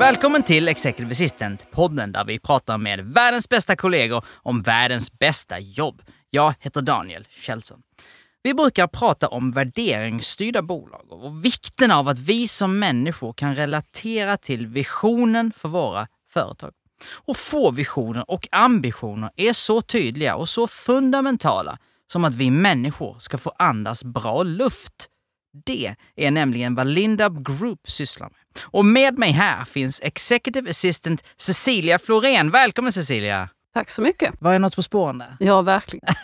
[0.00, 6.02] Välkommen till Executive Assistant-podden där vi pratar med världens bästa kollegor om världens bästa jobb.
[6.30, 7.80] Jag heter Daniel Kjellson.
[8.42, 14.36] Vi brukar prata om värderingsstyrda bolag och vikten av att vi som människor kan relatera
[14.36, 16.70] till visionen för våra företag.
[17.26, 21.78] Och få visioner och ambitioner är så tydliga och så fundamentala
[22.12, 25.09] som att vi människor ska få andas bra luft
[25.52, 28.64] det är nämligen vad Lindab Group sysslar med.
[28.64, 32.50] Och med mig här finns Executive Assistant Cecilia Florén.
[32.50, 33.48] Välkommen Cecilia!
[33.74, 34.34] Tack så mycket.
[34.38, 35.36] Var jag något på spåren där?
[35.40, 36.14] Ja, verkligen.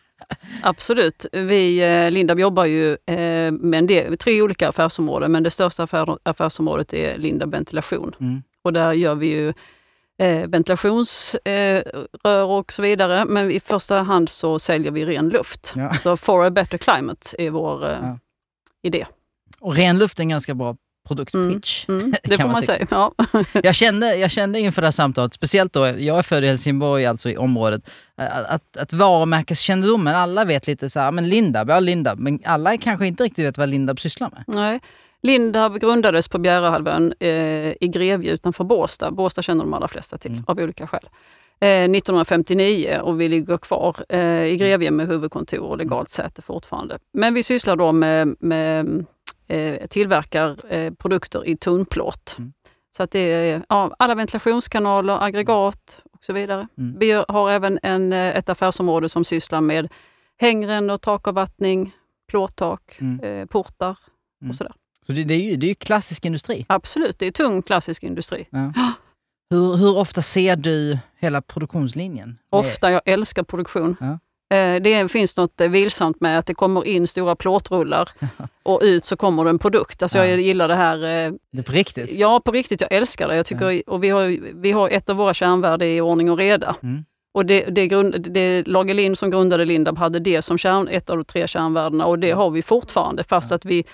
[0.62, 1.26] Absolut.
[1.32, 6.18] Vi, eh, Lindab jobbar ju eh, med del, tre olika affärsområden, men det största affär,
[6.22, 8.14] affärsområdet är Lindab Ventilation.
[8.20, 8.42] Mm.
[8.64, 9.48] Och där gör vi ju
[10.18, 11.82] eh, ventilationsrör
[12.24, 15.72] eh, och så vidare, men i första hand så säljer vi ren luft.
[15.76, 15.94] Ja.
[15.94, 18.14] Så For a better climate är vår eh,
[18.82, 19.06] idé.
[19.60, 21.88] Och ren luft är en ganska bra produktpitch.
[21.88, 22.86] Mm, mm, det får man, man säga.
[22.90, 23.14] Ja.
[23.62, 27.06] jag, kände, jag kände inför det här samtalet, speciellt då, jag är född i Helsingborg,
[27.06, 32.18] alltså i området, att, att varumärkeskännedomen, alla vet lite så här, men Lindab, ja Lindab,
[32.18, 34.44] men alla kanske inte riktigt vet vad Lindab sysslar med.
[34.46, 34.80] Nej.
[35.22, 37.28] Lindab grundades på Bjärehalvön eh,
[37.80, 39.10] i Grevie utanför Båstad.
[39.10, 40.44] Båstad känner de allra flesta till mm.
[40.46, 41.08] av olika skäl.
[41.66, 46.98] 1959 eh, och vi ligger kvar eh, i Grevie med huvudkontor och legalt säte fortfarande.
[47.12, 49.04] Men vi sysslar då med, med
[49.48, 50.56] eh, tillverkar
[50.96, 52.34] produkter i tunnplåt.
[52.38, 52.52] Mm.
[52.96, 56.68] Så att det är ja, alla ventilationskanaler, aggregat och så vidare.
[56.78, 56.98] Mm.
[56.98, 59.88] Vi har även en, ett affärsområde som sysslar med
[60.38, 61.94] hängrännor, takavvattning,
[62.28, 63.48] plåttak, mm.
[63.48, 63.96] portar
[64.36, 64.54] och mm.
[64.54, 64.72] sådär.
[65.06, 66.66] Så det, det, är ju, det är klassisk industri?
[66.68, 68.48] Absolut, det är tung klassisk industri.
[68.50, 68.72] Ja.
[69.52, 72.38] Hur, hur ofta ser du hela produktionslinjen?
[72.50, 73.96] Ofta, jag älskar produktion.
[74.00, 74.18] Ja.
[74.56, 78.08] Eh, det finns något vilsamt med att det kommer in stora plåtrullar
[78.62, 80.02] och ut så kommer det en produkt.
[80.02, 80.26] Alltså ja.
[80.26, 80.96] Jag gillar det här.
[80.96, 82.12] Eh, det är på riktigt?
[82.12, 82.80] Ja, på riktigt.
[82.80, 83.36] Jag älskar det.
[83.36, 83.82] Jag tycker, ja.
[83.86, 86.76] och vi, har, vi har ett av våra kärnvärden i ordning och reda.
[86.82, 87.04] Mm.
[87.34, 91.16] Och det, det, grund, det Lagerlind som grundade Lindab hade det som kärn, ett av
[91.16, 93.84] de tre kärnvärdena och det har vi fortfarande fast att vi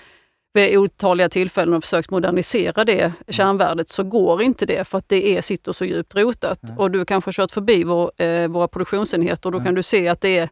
[0.53, 3.13] vid otaliga tillfällen och försökt modernisera det mm.
[3.29, 6.63] kärnvärdet så går inte det för att det är, sitter så djupt rotat.
[6.63, 6.77] Mm.
[6.77, 9.65] Och du kanske kört förbi vår, eh, våra produktionsenheter och då mm.
[9.65, 10.49] kan du se att det är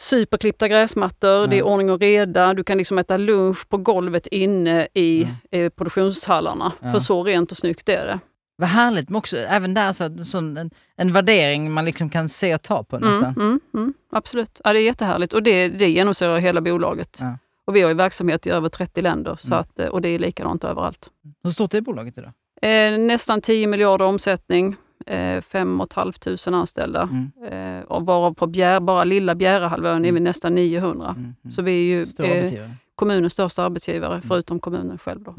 [0.00, 4.88] superklippta gräsmattor, det är ordning och reda, du kan liksom äta lunch på golvet inne
[4.94, 6.72] i eh, produktionshallarna.
[6.80, 8.18] För så rent och snyggt är det.
[8.60, 12.54] Vad härligt, men också även där så, så en, en värdering man liksom kan se
[12.54, 13.34] och ta på mm, nästan.
[13.36, 17.20] Mm, mm, absolut, ja, det är jättehärligt och det, det genomsyrar hela bolaget.
[17.68, 19.58] Och vi har ju verksamhet i över 30 länder så mm.
[19.58, 21.10] att, eh, och det är likadant överallt.
[21.42, 22.32] Hur stort är bolaget idag?
[22.62, 27.08] Eh, nästan 10 miljarder omsättning, eh, 5 500 anställda.
[27.12, 27.78] Mm.
[27.78, 30.04] Eh, och varav på Bjär, bara lilla Bjärehalvön mm.
[30.04, 30.24] är vi mm.
[30.24, 31.10] nästan 900.
[31.10, 31.22] Mm.
[31.22, 31.52] mm.
[31.52, 34.22] Så vi är ju eh, kommunens största arbetsgivare, mm.
[34.22, 35.22] förutom kommunen själv.
[35.22, 35.34] Då.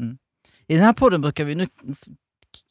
[0.66, 1.66] I den här podden brukar vi, nu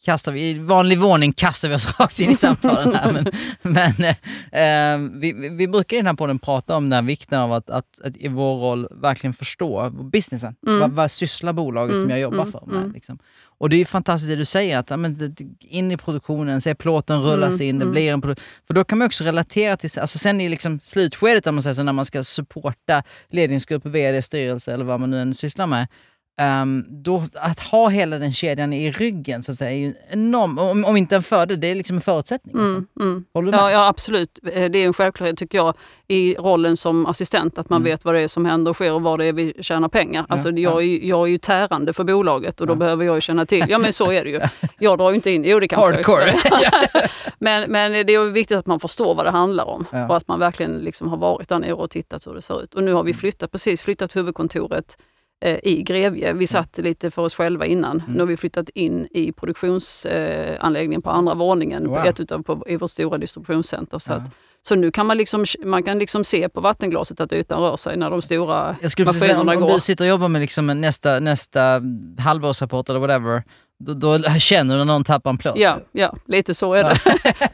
[0.05, 3.11] kastar vi, i vanlig ordning kastar vi oss rakt in i samtalen här.
[3.11, 3.25] Men,
[3.61, 4.05] men
[4.51, 8.01] eh, vi, vi brukar i den här podden prata om den vikten av att, att,
[8.03, 10.55] att i vår roll verkligen förstå businessen.
[10.67, 10.79] Mm.
[10.79, 12.77] Vad, vad sysslar bolaget mm, som jag jobbar mm, för med?
[12.77, 12.91] Mm.
[12.91, 13.19] Liksom.
[13.59, 17.59] Och det är fantastiskt det du säger, att men, in i produktionen, se plåten rullas
[17.59, 17.91] mm, in, det mm.
[17.91, 18.41] blir en produkt.
[18.67, 21.83] För då kan man också relatera till, alltså sen i liksom slutskedet, man säger så,
[21.83, 25.87] när man ska supporta ledningsgrupper, vd, styrelse eller vad man nu än sysslar med,
[26.39, 30.59] Um, då, att ha hela den kedjan i ryggen så att säga, är ju enorm,
[30.59, 32.55] om, om inte en fördel, det är liksom en förutsättning.
[32.55, 33.25] Mm, mm.
[33.33, 33.59] Håller du med?
[33.59, 34.39] Ja, ja, absolut.
[34.53, 35.73] Eh, det är en självklarhet tycker jag
[36.07, 37.91] i rollen som assistent, att man mm.
[37.91, 40.25] vet vad det är som händer och sker och var det är vi tjänar pengar.
[40.29, 40.99] Ja, alltså, jag, ja.
[41.01, 42.77] jag är ju tärande för bolaget och då ja.
[42.77, 44.39] behöver jag ju känna till, ja men så är det ju.
[44.79, 46.31] Jag drar ju inte in, jo det kanske Hardcore.
[47.39, 50.39] men, men det är viktigt att man förstår vad det handlar om och att man
[50.39, 52.73] verkligen liksom har varit där nere och tittat hur det ser ut.
[52.73, 53.19] Och nu har vi mm.
[53.19, 54.97] flyttat, precis flyttat huvudkontoret
[55.63, 56.25] i Grevie.
[56.25, 56.47] Vi mm.
[56.47, 57.99] satt lite för oss själva innan.
[57.99, 58.13] Mm.
[58.13, 62.05] Nu har vi flyttat in i produktionsanläggningen på andra våningen wow.
[62.05, 63.99] ett utav, på, i vårt stora distributionscenter.
[63.99, 64.15] Så, ja.
[64.15, 64.23] att,
[64.61, 67.97] så nu kan man, liksom, man kan liksom se på vattenglaset att ytan rör sig
[67.97, 69.67] när de stora maskinerna säga, om, går.
[69.67, 71.81] Om du sitter och jobbar med liksom nästa, nästa
[72.19, 73.43] halvårsrapport eller whatever,
[73.79, 75.57] då, då känner du när någon tappar en plåt?
[75.57, 76.95] Ja, ja lite så är det.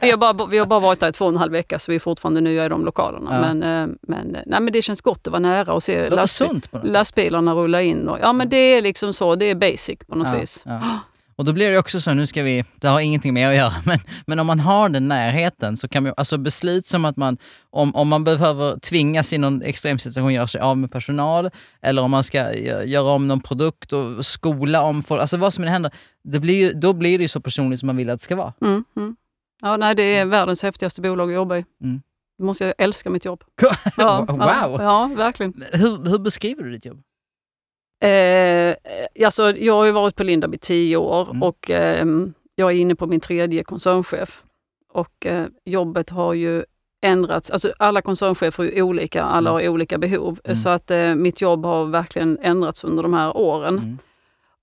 [0.00, 1.92] vi, har bara, vi har bara varit där i två och en halv vecka så
[1.92, 3.30] vi är fortfarande nya i de lokalerna.
[3.32, 3.40] Ja.
[3.40, 7.54] Men, eh, men, nej, men det känns gott att vara nära och se lastbil, lastbilarna
[7.54, 8.08] rulla in.
[8.08, 10.62] Och, ja men det är liksom så, det är basic på något ja, vis.
[10.66, 11.00] Ja.
[11.38, 13.72] Och då blir det också så, nu ska vi, det har ingenting med att göra,
[13.84, 17.38] men, men om man har den närheten så kan man, alltså beslut som att man,
[17.70, 21.50] om, om man behöver tvingas i någon extrem situation göra sig av med personal,
[21.82, 22.54] eller om man ska
[22.84, 25.92] göra om någon produkt och skola om folk, alltså vad som än händer,
[26.24, 28.36] det blir ju, då blir det ju så personligt som man vill att det ska
[28.36, 28.52] vara.
[28.60, 29.16] Mm, mm.
[29.62, 31.64] Ja, nej, det är världens häftigaste bolag att jobba i.
[31.82, 32.00] Mm.
[32.42, 33.44] Måste jag älska mitt jobb.
[33.96, 34.38] Ja, wow!
[34.40, 35.64] Ja, ja, verkligen.
[35.72, 37.02] Hur, hur beskriver du ditt jobb?
[38.00, 38.74] Eh,
[39.24, 41.42] alltså, jag har ju varit på Lindab i tio år mm.
[41.42, 42.06] och eh,
[42.54, 44.42] jag är inne på min tredje koncernchef.
[44.92, 46.64] Och eh, jobbet har ju
[47.02, 47.50] ändrats.
[47.50, 49.62] Alltså, alla koncernchefer är olika, alla mm.
[49.62, 50.40] har olika behov.
[50.44, 50.56] Mm.
[50.56, 53.78] Så att eh, mitt jobb har verkligen ändrats under de här åren.
[53.78, 53.98] Mm.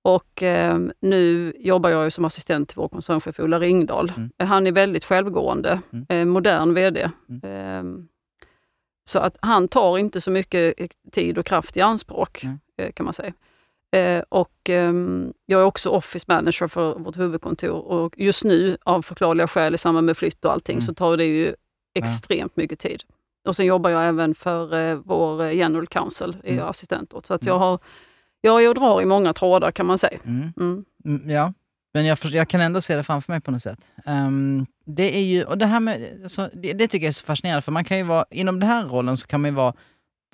[0.02, 4.12] Och eh, nu jobbar jag som assistent till vår koncernchef Ola Ringdahl.
[4.18, 4.32] Mm.
[4.38, 6.06] Han är väldigt självgående, mm.
[6.10, 7.10] eh, modern VD.
[7.30, 8.08] Mm.
[9.04, 10.76] så att han tar inte så mycket
[11.12, 12.46] tid och kraft i anspråk.
[12.78, 13.34] Eh, kan man säga.
[13.92, 19.02] Eh, och ehm, jag är också office manager för vårt huvudkontor och just nu av
[19.02, 20.82] förklarliga skäl i samband med flytt och allting mm.
[20.82, 21.56] så tar det ju
[21.96, 23.04] extremt mycket tid.
[23.48, 26.68] Och sen jobbar jag även för eh, vår general counsel, är mm.
[26.68, 27.26] assistent åt.
[27.26, 27.68] Så att jag, mm.
[27.68, 27.80] har,
[28.42, 30.20] jag, jag drar i många trådar kan man säga.
[30.26, 30.54] Mm.
[30.60, 30.86] Mm.
[31.06, 31.30] mm.
[31.30, 31.54] Ja,
[31.94, 33.92] men jag, jag, kan ändå se det framför mig på något sätt.
[34.06, 37.26] Um, det är ju, och det här med, alltså, det, det, tycker jag är så
[37.26, 39.74] fascinerande, för man kan ju vara, inom den här rollen så kan man ju vara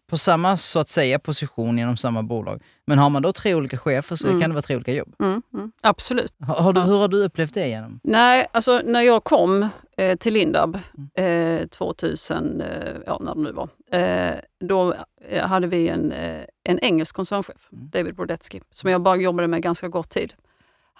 [0.09, 2.61] på samma så att säga position inom samma bolag.
[2.85, 4.41] Men har man då tre olika chefer så mm.
[4.41, 5.15] kan det vara tre olika jobb.
[5.19, 6.33] Mm, mm, absolut.
[6.47, 7.99] Har, har du, hur har du upplevt det genom?
[8.03, 9.67] Nej, alltså när jag kom
[9.97, 10.79] eh, till Lindab
[11.15, 11.61] mm.
[11.61, 12.67] eh, 2000, eh,
[13.05, 13.69] ja när det nu var,
[13.99, 14.95] eh, då
[15.29, 17.89] eh, hade vi en, eh, en engelsk koncernchef, mm.
[17.89, 20.33] David Brodetsky, som jag bara jobbade med ganska kort tid.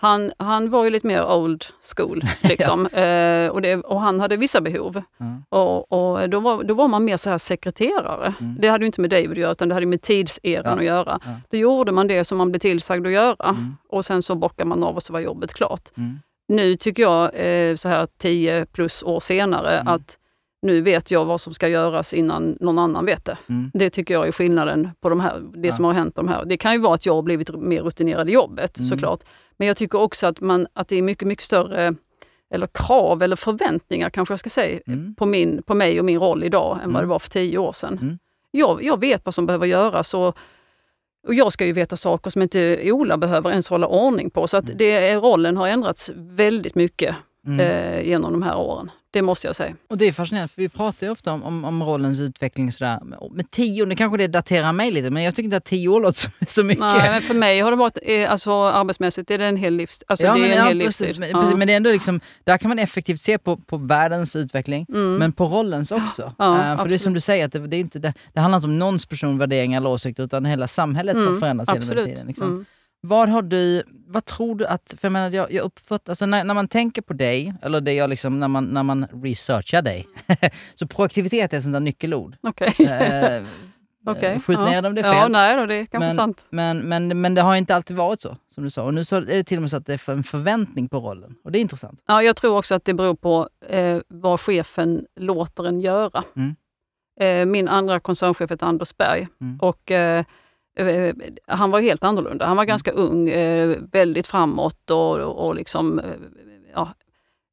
[0.01, 1.65] Han, han var ju lite mer old
[1.95, 2.21] school.
[2.43, 2.87] Liksom.
[2.91, 2.99] ja.
[2.99, 5.01] eh, och, det, och, han hade vissa behov.
[5.19, 5.43] Mm.
[5.49, 8.33] Och, och, då, var, då var man mer så här sekreterare.
[8.39, 8.57] Mm.
[8.59, 10.77] Det hade inte med David att göra, utan det hade med tidseran ja.
[10.77, 11.19] att göra.
[11.25, 11.31] Ja.
[11.49, 13.49] Då gjorde man det som man blev tillsagd att göra.
[13.49, 13.77] Mm.
[13.89, 15.89] Och sen så bockade man av och så var jobbet klart.
[15.97, 16.19] Mm.
[16.47, 19.93] Nu tycker jag, eh, så här tio plus år senare, mm.
[19.93, 20.17] att
[20.61, 23.37] nu vet jag vad som ska göras innan någon annan vet det.
[23.49, 23.71] Mm.
[23.73, 26.15] Det tycker jag är skillnaden på de här, det som har hänt.
[26.15, 26.45] De här.
[26.45, 28.89] Det kan ju vara att jag har blivit mer rutinerad i jobbet mm.
[28.89, 29.19] såklart.
[29.57, 31.95] Men jag tycker också att, man, att det är mycket, mycket större
[32.53, 35.15] eller krav eller förväntningar kanske jag ska säga, mm.
[35.15, 36.93] på, min, på mig och min roll idag än mm.
[36.93, 37.99] vad det var för tio år sedan.
[38.01, 38.19] Mm.
[38.51, 40.37] Jag, jag vet vad som behöver göras och,
[41.27, 44.47] och jag ska ju veta saker som inte Ola behöver ens hålla ordning på.
[44.47, 44.77] Så att mm.
[44.77, 47.15] det, rollen har ändrats väldigt mycket
[47.47, 47.59] mm.
[47.59, 48.91] eh, genom de här åren.
[49.11, 49.75] Det måste jag säga.
[49.89, 52.99] Och det är fascinerande, för vi pratar ju ofta om, om, om rollens utveckling sådär.
[53.31, 56.01] Med tio, nu kanske det daterar mig lite, men jag tycker inte att tio år
[56.01, 56.85] låter så mycket.
[56.85, 60.05] Nej, men för mig har det varit, eh, alltså arbetsmässigt, är det en hel livstid.
[60.07, 61.19] Alltså, ja, det är men, en ja, hel precis, livstid.
[61.19, 61.55] Men, ja.
[61.55, 65.15] men det är ändå liksom, där kan man effektivt se på, på världens utveckling, mm.
[65.15, 66.33] men på rollens också.
[66.37, 66.89] Ja, uh, för absolut.
[66.89, 68.79] det är som du säger, att det, det, är inte, det, det handlar inte om
[68.79, 71.25] någons personvärderingar eller åsikter, utan hela samhället mm.
[71.25, 72.27] som förändras hela tiden.
[72.27, 72.47] Liksom.
[72.47, 72.65] Mm.
[73.01, 76.43] Vad har du, vad tror du att, för jag menar jag, jag uppfattar, alltså när,
[76.43, 80.07] när, man tänker på dig, eller det jag liksom, när man, när man researchar dig,
[80.75, 82.35] så proaktivitet är ett sånt där nyckelord.
[82.41, 82.73] Okej.
[82.79, 82.85] Okay.
[82.85, 83.43] eh,
[84.05, 84.39] okay.
[84.39, 84.81] Skjut ner ja.
[84.81, 85.15] dem det är fel.
[85.15, 86.45] Ja, nej då, det är kanske men, sant.
[86.49, 88.83] Men, men, men det har inte alltid varit så, som du sa.
[88.83, 90.99] Och nu så är det till och med så att det är en förväntning på
[90.99, 91.35] rollen.
[91.43, 92.03] Och det är intressant.
[92.05, 96.23] Ja, jag tror också att det beror på eh, vad chefen låter en göra.
[96.35, 96.55] Mm.
[97.19, 99.27] Eh, min andra koncernchef heter Anders Berg.
[99.41, 99.59] Mm.
[99.59, 100.25] Och, Eh,
[101.47, 102.45] han var helt annorlunda.
[102.45, 102.69] Han var mm.
[102.69, 106.05] ganska ung, eh, väldigt framåt och, och liksom, eh,
[106.73, 106.93] ja,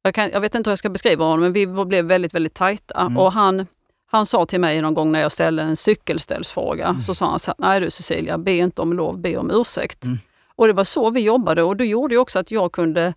[0.03, 2.53] jag, kan, jag, vet inte hur jag ska beskriva honom, men vi blev väldigt, väldigt
[2.53, 3.01] tajta.
[3.01, 3.17] Mm.
[3.17, 3.67] Och han,
[4.11, 7.01] han sa till mig någon gång när jag ställde en cykelställsfråga, mm.
[7.01, 10.05] så sa han så här, nej du Cecilia, be inte om lov, be om ursäkt.
[10.05, 10.17] Mm.
[10.55, 13.13] Och det var så vi jobbade och det gjorde också att jag kunde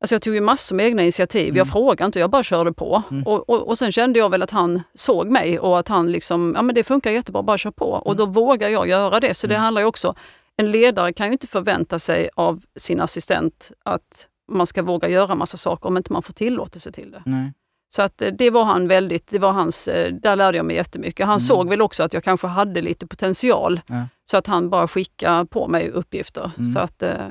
[0.00, 1.48] Alltså jag tog ju massor med egna initiativ.
[1.48, 1.56] Mm.
[1.56, 3.02] Jag frågade inte, jag bara körde på.
[3.10, 3.22] Mm.
[3.22, 6.52] Och, och, och, sen kände jag väl att han såg mig och att han liksom,
[6.56, 7.94] ja men det funkar jättebra, bara kör på.
[7.94, 8.02] Mm.
[8.02, 9.34] Och då vågar jag göra det.
[9.34, 9.62] Så det mm.
[9.62, 10.14] handlar ju också,
[10.56, 15.34] en ledare kan ju inte förvänta sig av sin assistent att man ska våga göra
[15.34, 17.22] massa saker om inte man får tillåtelse till det.
[17.26, 17.52] Nej.
[17.88, 20.76] Så att eh, det var han väldigt, det var hans, eh, där lärde jag mig
[20.76, 21.26] jättemycket.
[21.26, 21.40] Han mm.
[21.40, 23.80] såg väl också att jag kanske hade lite potential.
[23.86, 24.06] Ja.
[24.30, 26.50] Så att han bara skickade på mig uppgifter.
[26.58, 26.72] Mm.
[26.72, 27.28] Så, att, eh,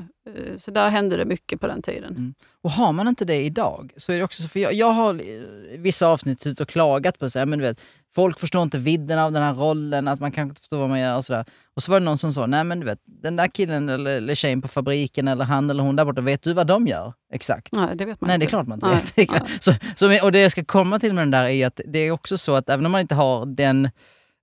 [0.58, 2.16] så där hände det mycket på den tiden.
[2.16, 2.34] Mm.
[2.62, 5.20] Och har man inte det idag, så är det också så, för jag, jag har
[5.78, 7.80] vissa avsnitt ut och klagat på så här, men du vet,
[8.14, 11.00] folk förstår inte vidden av den här rollen, att man kan inte förstå vad man
[11.00, 11.44] gör och sådär.
[11.74, 14.10] Och så var det någon som sa, nej men du vet, den där killen eller,
[14.10, 17.12] eller tjejen på fabriken eller han eller hon där borta, vet du vad de gör?
[17.32, 17.72] Exakt.
[17.72, 18.46] Nej, det vet man nej, inte.
[18.46, 19.30] det är klart man inte nej, vet.
[19.40, 19.58] Nej.
[19.60, 22.10] Så, så, och det jag ska komma till med den där är att det är
[22.10, 23.90] också så att även om man inte har den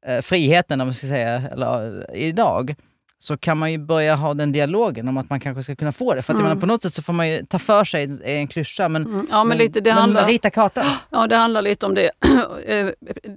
[0.05, 2.75] eh, friheten, om man ska säga, eller, idag,
[3.19, 6.13] så kan man ju börja ha den dialogen om att man kanske ska kunna få
[6.13, 6.21] det.
[6.21, 6.49] För att mm.
[6.49, 9.27] menar, på något sätt så får man ju ta för sig en klyscha, men, mm.
[9.31, 10.85] ja, men, lite, det men handlar, rita kartan.
[11.09, 12.11] Ja, det handlar lite om det.
[12.67, 12.87] Eh,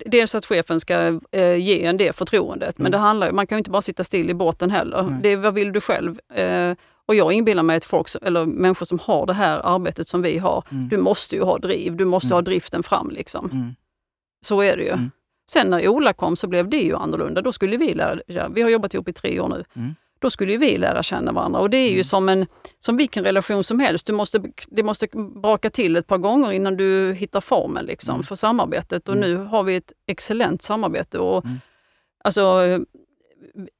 [0.07, 2.83] dels att chefen ska eh, ge en det förtroendet, mm.
[2.83, 5.19] men det handlar, man kan ju inte bara sitta still i båten heller.
[5.23, 6.19] Det, vad vill du själv?
[6.35, 6.75] Eh,
[7.07, 10.39] Och jag inbillar mig att folk, eller människor som har det här arbetet som vi
[10.39, 10.89] har, Mm.
[10.89, 12.35] du måste ju ha driv, du måste Mm.
[12.37, 13.11] ha driften fram.
[13.11, 13.51] Liksom.
[13.53, 13.75] Mm.
[14.47, 14.97] Så är det ju.
[15.55, 15.65] Mm.
[15.65, 17.43] Sen när Ola kom så blev det ju annorlunda.
[17.43, 19.65] Då skulle vi lära Vi har jobbat ihop i tre år nu.
[19.77, 19.95] Mm.
[20.21, 22.05] Då skulle vi lära känna varandra och det är ju Mm.
[22.05, 22.47] som, en,
[22.79, 24.07] som vilken relation som helst.
[24.07, 25.07] Du måste, det måste
[25.43, 28.23] braka till ett par gånger innan du hittar formen liksom, Mm.
[28.23, 29.09] för samarbetet.
[29.09, 29.31] Och Mm.
[29.31, 31.19] nu har vi ett excellent samarbete.
[31.19, 31.57] Och, Mm.
[32.25, 32.79] alltså, eh,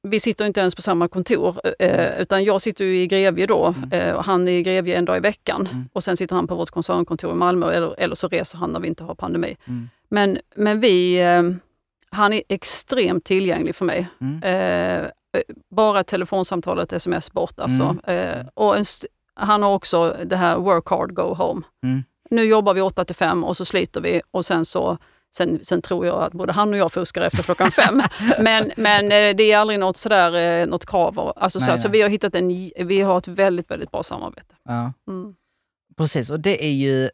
[0.03, 3.73] vi sitter inte ens på samma kontor, eh, utan jag sitter ju i Grevie då
[3.77, 3.91] Mm.
[3.91, 5.67] eh, och han är i Grevie en dag i veckan.
[5.71, 5.89] Mm.
[5.93, 8.79] Och sen sitter han på vårt koncernkontor i Malmö eller, eller så reser han när
[8.79, 9.57] vi inte har pandemi.
[9.67, 9.89] Mm.
[10.09, 11.43] Men, men vi, eh,
[12.09, 14.07] han är extremt tillgänglig för mig.
[14.21, 14.43] Mm.
[14.43, 15.09] Eh,
[15.75, 17.95] bara telefonsamtalet, sms bort alltså.
[18.05, 18.39] Mm.
[18.39, 18.85] Eh, och en
[19.35, 21.61] han har också det här work hard, go home.
[21.83, 22.03] Mm.
[22.29, 24.97] Nu jobbar vi 8 till 5 och så sliter vi och sen så
[25.31, 28.01] Sen, sen tror jag att både han och jag fuskar efter klockan fem.
[28.43, 31.33] men, men eh, det är aldrig något, sådär, eh, något krav.
[31.35, 31.91] Alltså, så, Nej, så nej.
[31.97, 32.47] vi har hittat en,
[32.87, 34.55] vi har ett väldigt, väldigt bra samarbete.
[34.63, 34.93] Ja.
[35.07, 35.33] Mm.
[35.97, 37.09] Precis, och det är ju,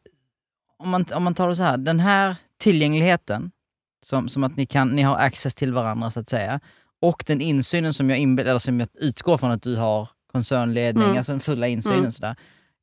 [0.84, 3.52] om man, om man tar det så här, den här tillgängligheten,
[4.06, 6.60] som, som att ni, kan, ni har access till varandra så att säga,
[7.02, 11.18] och den insynen som jag, eller som jag utgår från att du har koncernledning, Mm.
[11.18, 12.12] alltså den fulla insynen Mm.
[12.12, 12.36] sådär.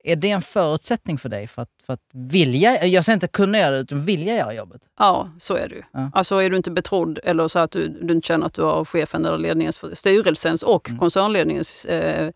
[0.05, 3.59] Är det en förutsättning för dig för att, för att vilja, jag säger inte kunna
[3.59, 4.83] göra det, utan vilja göra jobbet?
[4.99, 5.83] Ja, så är det ju.
[5.93, 6.11] Ja.
[6.15, 8.85] Alltså är du inte betrodd eller så att du, du inte känner att du har
[8.85, 10.99] chefen eller ledningens, styrelsens och Mm.
[10.99, 12.31] koncernledningens eh,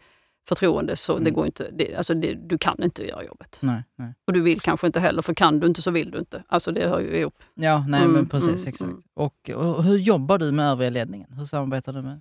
[0.49, 1.25] förtroende så Mm.
[1.25, 3.59] det går inte, det, alltså det, du kan inte göra jobbet.
[3.61, 4.15] Nej, nej.
[4.27, 6.43] Och du vill kanske inte heller, för kan du inte så vill du inte.
[6.49, 7.35] Alltså det hör ju ihop.
[7.55, 8.81] Ja, nej Mm, men precis, mm, exakt.
[8.91, 9.03] mm.
[9.15, 11.33] Och, och hur jobbar du med övriga ledningen?
[11.33, 12.21] Hur samarbetar du med?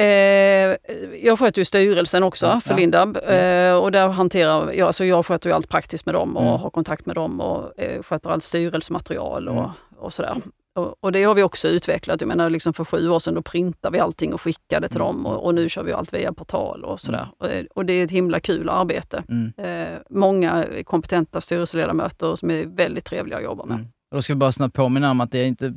[0.00, 0.76] Eh,
[1.24, 2.76] jag sköter ju styrelsen också Ja, för ja.
[2.76, 6.42] Lindab eh, och där hanterar jag, alltså jag sköter ju allt praktiskt med dem och
[6.42, 6.60] Mm.
[6.60, 9.70] har kontakt med dem och eh, sköter allt styrelsematerial och, Mm.
[9.96, 10.36] och sådär.
[10.78, 12.20] Och, och det har vi också utvecklat.
[12.20, 15.06] Jag menar liksom för sju år sedan då printade vi allting och skickade till Mm.
[15.14, 17.28] dem och, och nu kör vi allt via portal och sådär.
[17.38, 19.22] Och, eh, och det är ett himla kul arbete.
[19.28, 19.52] Mm.
[19.56, 23.74] Eh, många kompetenta styrelseledamöter som är väldigt trevliga att jobba med.
[23.74, 23.86] Mm.
[24.10, 25.74] Och då ska vi bara snabbt påminna om att det är inte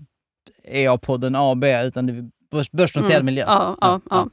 [0.67, 3.25] EA-podden AB, utan det är börs, börsnoterad Mm.
[3.25, 3.43] miljö.
[3.47, 4.27] Ja, ja, ja.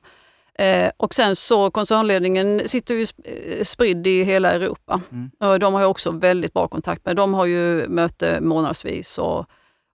[0.65, 5.01] Eh, och sen så koncernledningen sitter ju eh, spridd i hela Europa.
[5.13, 5.31] Mm.
[5.41, 7.17] Och de har jag också väldigt bra kontakt med.
[7.17, 9.47] De har ju möte månadsvis och,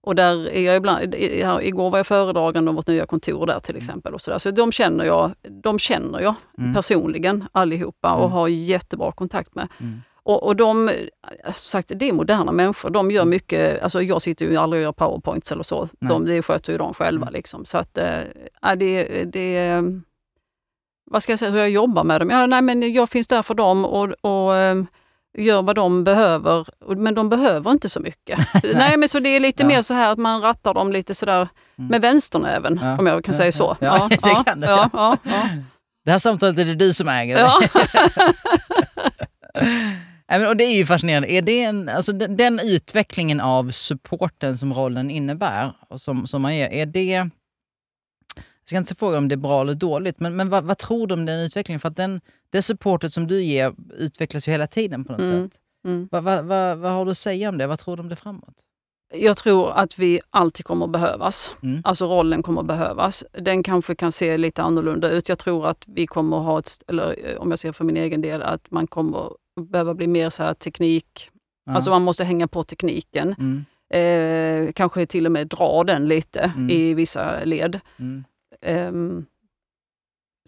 [0.06, 1.14] och där är jag ibland,
[1.62, 4.14] igår var jag föredragande om vårt nya kontor där till exempel.
[4.14, 4.38] Och så där.
[4.38, 5.30] så de känner jag,
[5.62, 6.75] de känner jag Mm.
[6.75, 8.32] personligen allihopa och Mm.
[8.32, 9.68] har jättebra kontakt med.
[9.80, 10.00] Mm.
[10.23, 10.90] Och, och de,
[11.44, 12.90] som sagt, det är moderna människor.
[12.90, 15.88] De gör mycket, alltså jag sitter ju aldrig och gör powerpoints eller så.
[15.99, 16.08] Nej.
[16.08, 17.23] De, det sköter ju de själva.
[17.26, 17.32] Mm.
[17.34, 17.64] Liksom.
[17.64, 19.82] Så att, äh, det, det,
[21.11, 22.30] vad ska jag säga, hur jag jobbar med dem?
[22.30, 24.82] Ja, nej, men jag finns där för dem och, och eh,
[25.38, 26.67] gör vad de behöver.
[26.97, 28.38] Men de behöver inte så mycket.
[28.75, 29.67] nej, men så det är lite Ja.
[29.69, 31.49] mer så här att man rattar dem lite sådär
[31.79, 31.88] Mm.
[31.91, 32.99] med vänsternäven, Ja.
[32.99, 33.76] om jag kan säga så.
[33.81, 34.67] Ja, det kan du.
[34.67, 35.17] Ja.
[36.05, 37.38] Det här samtalet är det du som äger.
[37.38, 37.61] ja.
[40.49, 41.33] Och det är ju fascinerande.
[41.33, 46.43] Är det en, alltså, den, den utvecklingen av supporten som rollen innebär, och som, som
[46.43, 47.29] man ger, är det...
[48.64, 51.06] Jag ska inte fråga om det är bra eller dåligt, men, men vad, vad tror
[51.06, 51.80] du om den utvecklingen?
[51.80, 55.49] För att den, det supportet som du ger utvecklas ju hela tiden på något Mm.
[55.49, 55.59] sätt.
[55.87, 56.09] Mm.
[56.11, 57.66] Vad, vad, vad, vad har du att säga om det?
[57.66, 58.54] Vad tror du om det framåt?
[59.14, 61.54] Jag tror att vi alltid kommer behövas.
[61.62, 61.80] Mm.
[61.85, 63.25] Alltså rollen kommer behövas.
[63.33, 65.28] Den kanske kan se lite annorlunda ut.
[65.28, 68.21] Jag tror att vi kommer ha ett, eller eh, om jag ser för min egen
[68.21, 69.30] del, att man kommer
[69.71, 71.30] behöva bli mer så här teknik.
[71.66, 71.75] Ja.
[71.75, 73.35] Alltså man måste hänga på tekniken.
[73.38, 76.71] Mm, Eh, kanske till och med dra den lite Mm.
[76.71, 77.80] i vissa led.
[77.99, 78.25] mm,
[78.64, 79.26] Ehm,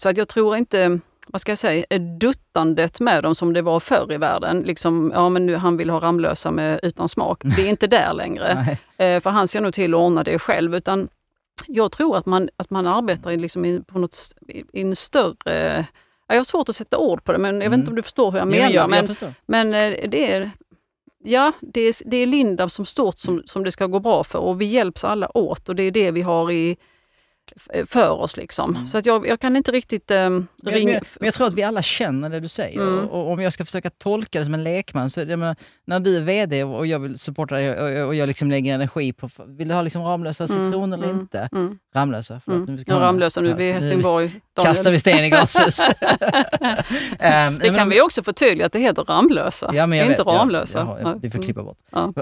[0.02, 1.85] så att jag tror inte, vad ska jag säga,
[2.20, 4.62] duttandet med dem som det var förr i världen.
[4.62, 7.40] Liksom, ja men nu han vill ha Ramlösa med, utan smak.
[7.44, 8.78] Vi är inte där längre.
[8.99, 10.75] Eh, för han ser nog till att ordna det själv.
[10.75, 11.08] Utan
[11.66, 14.16] jag tror att man, att man arbetar i, liksom i, på något,
[14.49, 15.87] i, i en större...
[16.28, 17.80] Ja, jag har svårt att sätta ord på det, men jag vet Mm.
[17.80, 18.70] inte om du förstår hur jag menar.
[18.70, 19.32] jag, men jag förstår.
[19.46, 20.50] men eh, det är,
[21.25, 24.38] ja, det är, det är Lindab som stort som, som det ska gå bra för
[24.38, 26.76] och vi hjälps alla åt och det är det vi har i,
[27.86, 28.36] för oss.
[28.36, 28.74] Liksom.
[28.76, 28.86] Mm.
[28.88, 30.16] Så att jag, jag kan inte riktigt eh,
[30.64, 30.92] ringa...
[30.92, 32.80] men, men jag tror att vi alla känner det du säger.
[32.80, 32.98] Mm.
[33.08, 36.00] Och, och om jag ska försöka tolka det som en lekman, så jag menar, när
[36.00, 37.70] du är VD och jag vill supporta dig
[38.02, 41.04] och, och jag liksom lägger energi på, vill du ha liksom Ramlösa citron Mm, eller
[41.08, 41.48] mm, inte?
[41.52, 42.56] Mm, Ramlösa, förlåt.
[42.62, 42.74] mm.
[42.74, 44.26] Nu ska Ja, jag Ramlösa nu, vi är i Ja, Helsingborg.
[44.26, 44.42] Daniel.
[44.74, 45.80] Kastar vi sten i glashus.
[47.18, 50.18] Ehm, Det kan men- vi också förtydliga att det heter Ramlösa, Ja, men jag inte
[50.22, 50.78] vet, ja, Ramlösa.
[50.78, 51.44] Ja, ja, det får Mm.
[51.44, 51.78] klippa bort.
[51.92, 52.12] Ja.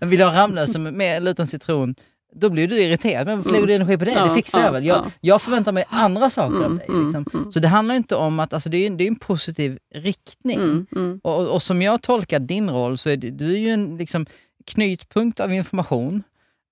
[0.00, 1.94] Vill du ha Ramlösa med, med eller utan citron,
[2.34, 3.26] då blir du irriterad.
[3.26, 3.68] Men varför lägger Mm.
[3.68, 4.10] du energi på det?
[4.12, 4.86] Ja, det fixar ja, jag väl.
[4.86, 5.10] Jag, ja.
[5.20, 6.86] jag förväntar mig andra saker av Mm, dig.
[6.88, 7.26] mm, Liksom.
[7.34, 7.52] mm.
[7.52, 10.56] Så det handlar inte om att, alltså det är det är en positiv riktning.
[10.58, 13.68] Mm, mm, Och, och, som jag tolkar din roll så är det, du är ju
[13.68, 14.26] en liksom,
[14.66, 16.22] knytpunkt av information,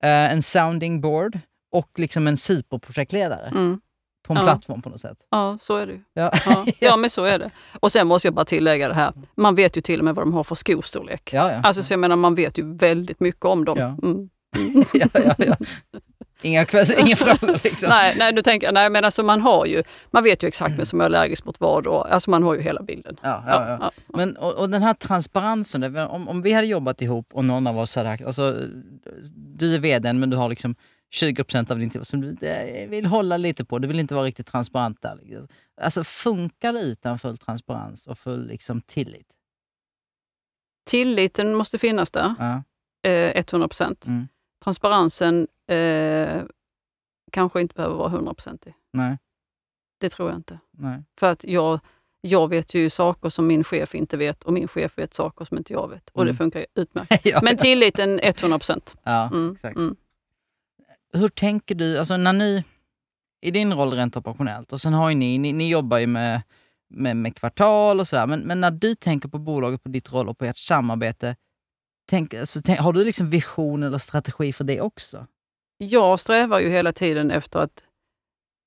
[0.02, 1.38] eh, en sounding board
[1.72, 3.50] och liksom en superprojektledare
[4.26, 5.18] på en plattform på något sätt.
[5.30, 6.00] Ja, så är det ju.
[6.14, 6.32] Ja.
[6.46, 7.50] Ja, ja, men så är det.
[7.80, 9.12] Och sen måste jag bara tillägga det här.
[9.36, 11.30] Man vet ju till och med vad de har för skostorlek.
[11.32, 11.60] Ja, ja.
[11.62, 13.76] Alltså, så jag menar, man vet ju väldigt mycket om dem.
[14.56, 14.84] Ja.
[15.14, 15.56] Ja, ja, ja.
[16.42, 16.66] Inga,
[16.98, 17.88] inga frågor liksom.
[17.88, 20.84] Nej, nej, du tänker, nej, men alltså man har ju, man vet ju exakt vem
[20.86, 23.16] som är allergisk mot vad och alltså man har ju hela bilden.
[23.22, 23.90] Ja, ja, ja.
[24.06, 27.78] Men, och, och den här transparensen, om, om vi hade jobbat ihop och någon av
[27.78, 28.58] oss hade sagt, alltså,
[29.36, 30.74] du är vdn men du har liksom
[31.20, 32.36] 20% av din tid som du
[32.88, 35.18] vill hålla lite på, du vill inte vara riktigt transparent där.
[35.22, 35.48] liksom.
[35.80, 39.26] Alltså funkar det utan full transparens och full liksom, tillit?
[40.90, 42.62] Tilliten måste finnas där, Ja.
[43.10, 44.06] eh, 100 procent.
[44.06, 44.28] Mm.
[44.64, 46.42] Transparensen eh,
[47.32, 48.74] kanske inte behöver vara 100 procentig.
[48.92, 49.18] Nej,
[50.00, 50.58] Det tror jag inte.
[50.70, 51.02] nej.
[51.18, 51.80] För att jag,
[52.20, 55.58] jag vet ju saker som min chef inte vet och min chef vet saker som
[55.58, 56.10] inte jag vet.
[56.10, 56.36] Och det Mm.
[56.38, 57.20] funkar ju utmärkt.
[57.26, 58.96] ja, Men tilliten 100 procent.
[59.02, 59.76] ja, Mm, exakt.
[59.76, 59.96] mm.
[61.12, 62.64] Hur tänker du, alltså när ni,
[63.40, 66.42] i din roll rent operationellt, och sen har ju ni, ni, ni jobbar ju med,
[66.90, 70.28] med, med kvartal och sådär, men, men när du tänker på bolaget, på ditt roll
[70.28, 71.36] och på ert samarbete,
[72.10, 75.26] tänk, alltså, tänk, har du liksom vision eller strategi för det också?
[75.78, 77.82] Jag strävar ju hela tiden efter att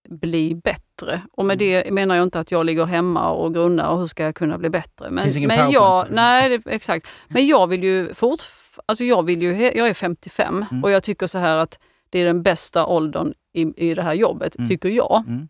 [0.10, 1.22] bli bättre.
[1.32, 1.84] Och med Mm.
[1.84, 4.58] det menar jag inte att jag ligger hemma och grunnar och hur ska jag kunna
[4.58, 5.10] bli bättre.
[5.10, 7.08] Men, Finns ingen men jag, nej, exakt.
[7.28, 8.42] Men jag vill ju fort,
[8.86, 10.84] alltså jag vill ju, he- jag är 55 Mm.
[10.84, 14.14] och jag tycker så här att det är den bästa åldern i, i det här
[14.14, 14.70] jobbet, Mm.
[14.70, 15.24] tycker jag.
[15.28, 15.48] Mm.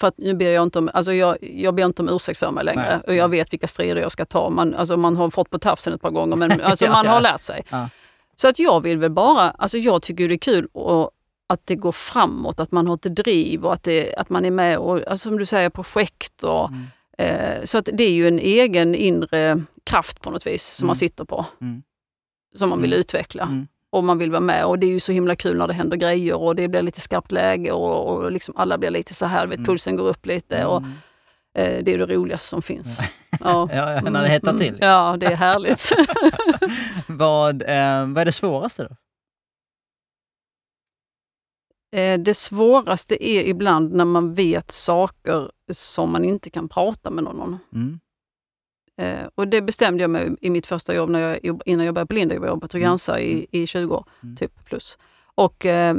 [0.00, 2.50] För att nu ber jag inte om, alltså jag, jag ber inte om ursäkt för
[2.50, 2.82] mig längre.
[2.96, 3.00] Nej.
[3.06, 4.50] Och jag vet vilka strider jag ska ta.
[4.50, 7.20] Man, alltså man har fått på tafsen ett par gånger men alltså Ja, man har
[7.20, 7.64] lärt sig.
[7.70, 7.88] Ja.
[8.36, 11.10] Så att jag vill väl bara, alltså jag tycker det är kul och,
[11.46, 14.50] att det går framåt, att man har ett driv och att, det, att man är
[14.50, 16.42] med och, alltså som du säger, projekt.
[16.44, 16.86] Och, Mm.
[17.58, 20.88] eh, så att det är ju en egen inre kraft på något vis som Mm.
[20.88, 21.46] man sitter på.
[21.60, 21.82] Mm.
[22.56, 23.00] Som man vill Mm.
[23.00, 23.66] utveckla.
[23.92, 23.98] Mm.
[23.98, 25.96] Och man vill vara med och det är ju så himla kul när det händer
[25.96, 29.46] grejer och det blir lite skarpt läge och, och liksom alla blir lite så här,
[29.46, 29.66] vet, Mm.
[29.66, 30.64] pulsen går upp lite.
[30.66, 30.92] Och, Mm.
[31.58, 32.98] eh, det är det roligaste som finns.
[33.44, 33.68] Ja.
[33.72, 34.68] Ja, ja, när det hettar till.
[34.74, 34.88] Mm.
[34.88, 35.90] Ja, det är härligt.
[37.08, 38.96] vad, eh, vad är det svåraste då?
[41.98, 47.24] Eh, Det svåraste är ibland när man vet saker som man inte kan prata med
[47.24, 47.58] någon om.
[47.74, 48.00] Mm.
[49.00, 52.08] Eh, och det bestämde jag mig i mitt första jobb, när jag, innan jag började
[52.08, 54.36] på Linda, jag jobbade på Trygg-Hansa i, i 20 år, Mm.
[54.36, 54.98] typ plus.
[55.34, 55.96] Och, eh,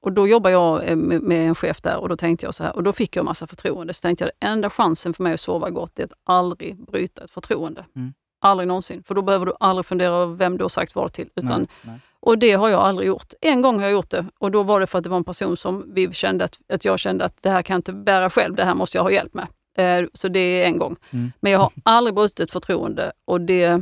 [0.00, 2.64] och då jobbade jag eh, med, med en chef där och då tänkte jag så
[2.64, 3.94] här, och då fick jag massa förtroende.
[3.94, 7.24] Så tänkte jag att enda chansen för mig att sova gott är att aldrig bryta
[7.24, 7.84] ett förtroende.
[7.96, 8.14] Mm.
[8.40, 11.28] Aldrig någonsin, för då behöver du aldrig fundera över vem du har sagt vad till.
[11.36, 11.98] Utan Nej, nej.
[12.20, 13.32] och det har jag aldrig gjort.
[13.40, 15.24] En gång har jag gjort det och då var det för att det var en
[15.24, 18.30] person som vi kände att, att jag kände att det här kan jag inte bära
[18.30, 19.46] själv, det här måste jag ha hjälp med.
[19.78, 20.96] Eh, så det är en gång.
[21.12, 21.32] Mm.
[21.40, 23.80] Men jag har aldrig brutit ett förtroende och det,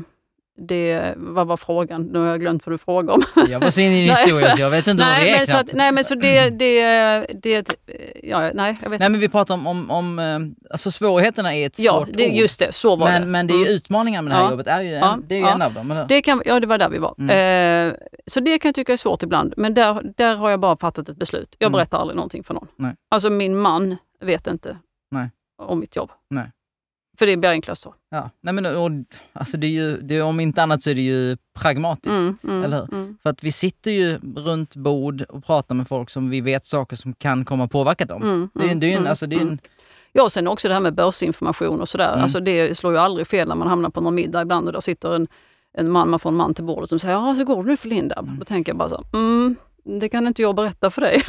[0.69, 2.03] det vad var frågan?
[2.03, 3.23] Nu har jag glömt vad du frågade om.
[3.49, 4.17] Jag var så inne i din Nej.
[4.25, 6.15] historia så jag vet inte vad det nej, är men så att, nej men så
[6.15, 7.77] det, det, det,
[8.23, 10.39] ja, nej jag vet Nej men vi pratar om, om, om eh,
[10.71, 12.35] alltså svårigheterna är ett Ja, svårt det, ord.
[12.37, 13.29] just det, så var men, det.
[13.29, 13.75] men det är ju Mm.
[13.77, 14.51] utmaningar med det här Ja.
[14.51, 15.53] jobbet, är ju en, Ja, det är ju ja.
[15.55, 15.91] en av dem.
[15.91, 16.07] Eller?
[16.09, 17.15] Det kan, ja, det var där vi var.
[17.19, 17.89] Mm.
[17.89, 17.95] Eh,
[18.27, 19.55] så det kan jag tycka är svårt ibland.
[19.57, 21.57] Men där, där har jag bara fattat ett beslut.
[21.59, 21.77] Jag Mm.
[21.79, 22.69] berättar aldrig någonting för någon.
[22.77, 22.95] Nej.
[23.11, 24.77] Alltså min man vet inte
[25.11, 25.31] Nej.
[25.63, 26.11] Om mitt jobb.
[26.31, 26.51] Nej.
[27.19, 27.95] För det blir enklast så.
[28.11, 28.31] Ja.
[28.41, 28.91] Nej, men, och,
[29.33, 32.09] alltså det är ju, det är, om inte annat så är det ju pragmatiskt.
[32.09, 32.95] Mm, mm, eller hur?
[32.95, 36.67] mm, För att vi sitter ju runt bord och pratar med folk som vi vet
[36.67, 38.23] saker som kan komma att påverka dem.
[38.23, 39.53] mm, Det är ju det är ju en, mm, alltså, det är ju mm.
[39.53, 39.59] en,
[40.13, 42.09] Ja, och sen också det här med börsinformation och sådär.
[42.09, 44.81] Alltså det slår ju aldrig fel när man hamnar på någon middag ibland och där
[44.81, 45.29] sitter en,
[45.79, 47.77] en man, man får en man till bordet som säger ja, hur går det nu
[47.77, 48.27] för Lindab?
[48.27, 48.39] Mm.
[48.39, 51.23] Då tänker jag bara så här, mm, det kan inte jag berätta för dig.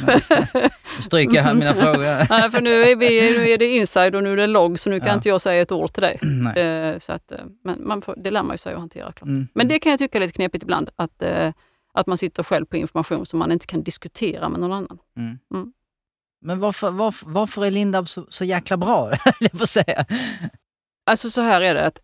[0.96, 2.28] nu stryker jag mina frågor.
[2.30, 4.90] Nej, för nu är, vi, nu är det inside och nu är det logg så
[4.90, 5.14] nu kan Ja.
[5.14, 6.20] inte jag säga ett ord till dig.
[6.56, 9.12] Eh, så att, eh, men man får, det lär man ju sig att hantera.
[9.12, 9.22] Klart.
[9.28, 9.48] Mm.
[9.54, 11.52] Men det kan jag tycka är lite knepigt ibland, att, eh,
[11.94, 14.98] att man sitter själv på information som man inte kan diskutera med någon annan.
[15.16, 15.38] Mm.
[15.54, 15.72] Mm.
[16.44, 19.10] Men varför, varför, varför är Lindab så, så jäkla bra?
[19.40, 20.04] jag får säga.
[21.06, 21.98] Alltså så här är det, att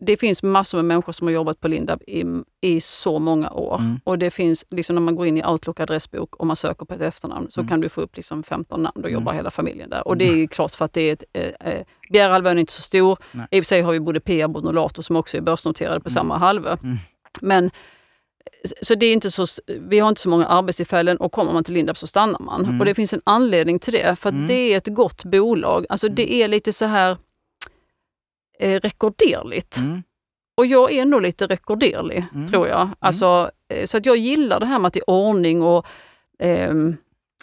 [0.00, 2.24] det finns massor med människor som har jobbat på Lindab i,
[2.60, 3.78] i så många år.
[3.78, 4.00] Mm.
[4.04, 6.94] Och det finns, liksom när man går in i Outlook adressbok och man söker på
[6.94, 7.68] ett efternamn så Mm.
[7.68, 8.92] kan du få upp liksom 15 namn.
[8.94, 9.12] Då Mm.
[9.12, 10.08] jobbar hela familjen där.
[10.08, 12.72] Och det är ju klart för att det är ett, eh, eh, Bjärehalvön är inte
[12.72, 13.18] så stor.
[13.32, 13.46] Nej.
[13.50, 16.08] I och för sig har vi både Peab och Nolato som också är börsnoterade på
[16.08, 16.14] Mm.
[16.14, 16.76] samma halvö.
[16.82, 16.96] Mm.
[17.40, 17.70] Men
[18.82, 19.44] så det är inte så,
[19.88, 22.64] vi har inte så många arbetstillfällen och kommer man till Lindab så stannar man.
[22.64, 22.80] Mm.
[22.80, 24.46] Och det finns en anledning till det, för Mm.
[24.46, 25.86] det är ett gott bolag.
[25.88, 27.16] Alltså det är lite så här
[28.60, 29.76] eh, rekorderligt.
[29.76, 30.02] Mm.
[30.56, 32.48] Och jag är nog lite rekorderlig, Mm.
[32.48, 32.88] tror jag.
[32.98, 35.86] Alltså, eh, så att jag gillar det här med att det är ordning och
[36.38, 36.96] ehm,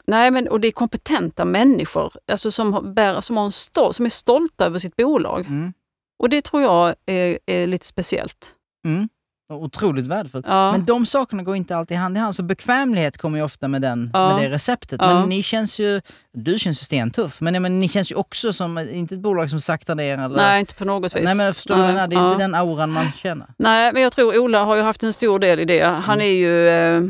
[0.08, 4.06] Nej, men och det är kompetenta människor alltså som, bär, som, har en stol, som
[4.06, 5.39] är stolta över sitt bolag.
[5.45, 5.73] Mm.
[6.19, 8.54] Och det tror jag är, är lite speciellt.
[8.86, 9.10] Mm.
[9.53, 10.45] Otroligt värdefullt.
[10.49, 10.71] Ja.
[10.71, 13.81] Men de sakerna går inte alltid hand i hand, så bekvämlighet kommer ju ofta med,
[13.81, 14.36] den, Ja.
[14.36, 14.99] med det receptet.
[15.03, 15.19] Ja.
[15.19, 16.01] Men ni känns ju,
[16.34, 19.62] du känns ju stentuff, men, menar, ni känns ju också som, inte ett bolag som
[19.62, 20.36] saktar ner eller...
[20.36, 21.23] Nej, inte på något vis.
[21.23, 22.08] Nej men förstår du jag menar?
[22.08, 23.47] Det är inte den auran man känner.
[23.58, 25.84] Nej, men jag tror Ola har ju haft en stor del i det.
[25.86, 26.27] Han Mm.
[26.27, 26.67] är ju...
[26.69, 27.03] Eh,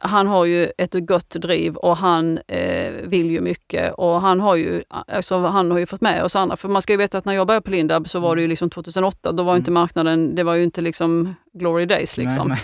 [0.00, 4.56] han har ju ett gott driv och han eh, vill ju mycket och han har
[4.56, 6.56] ju, alltså, han har ju fått med oss andra.
[6.56, 8.48] För man ska ju veta att när jag började på Lindab så var det ju
[8.48, 12.46] liksom 2008, då var inte marknaden, det var ju inte liksom glory days liksom.
[12.46, 12.48] Mm.
[12.48, 12.58] Nej,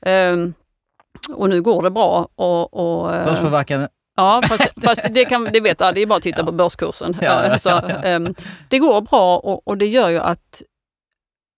[0.00, 0.32] nej.
[0.32, 0.54] Ehm,
[1.32, 2.28] och nu går det bra.
[2.34, 6.22] Och, och, eh, Börspåverkan, Ja, fast, fast det, kan, det vet det är bara att
[6.22, 7.16] titta på börskursen.
[7.20, 8.02] Ja, ja, Så, ja, ja.
[8.02, 8.34] ehm,
[8.68, 10.62] det går bra och, och det gör ju att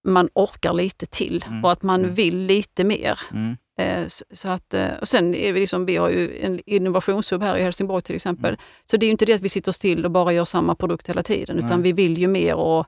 [0.09, 2.15] man orkar lite till Mm, och att man mm.
[2.15, 3.19] vill lite mer.
[3.33, 3.57] mm.
[3.81, 7.57] Eh, så, att, eh, och sen är vi, liksom, vi har ju en innovationshub här
[7.57, 8.57] i Helsingborg till exempel.
[8.91, 11.09] Så det är ju inte det att vi sitter still och bara gör samma produkt
[11.09, 11.81] hela tiden utan Nej.
[11.83, 12.87] vi vill ju mer och,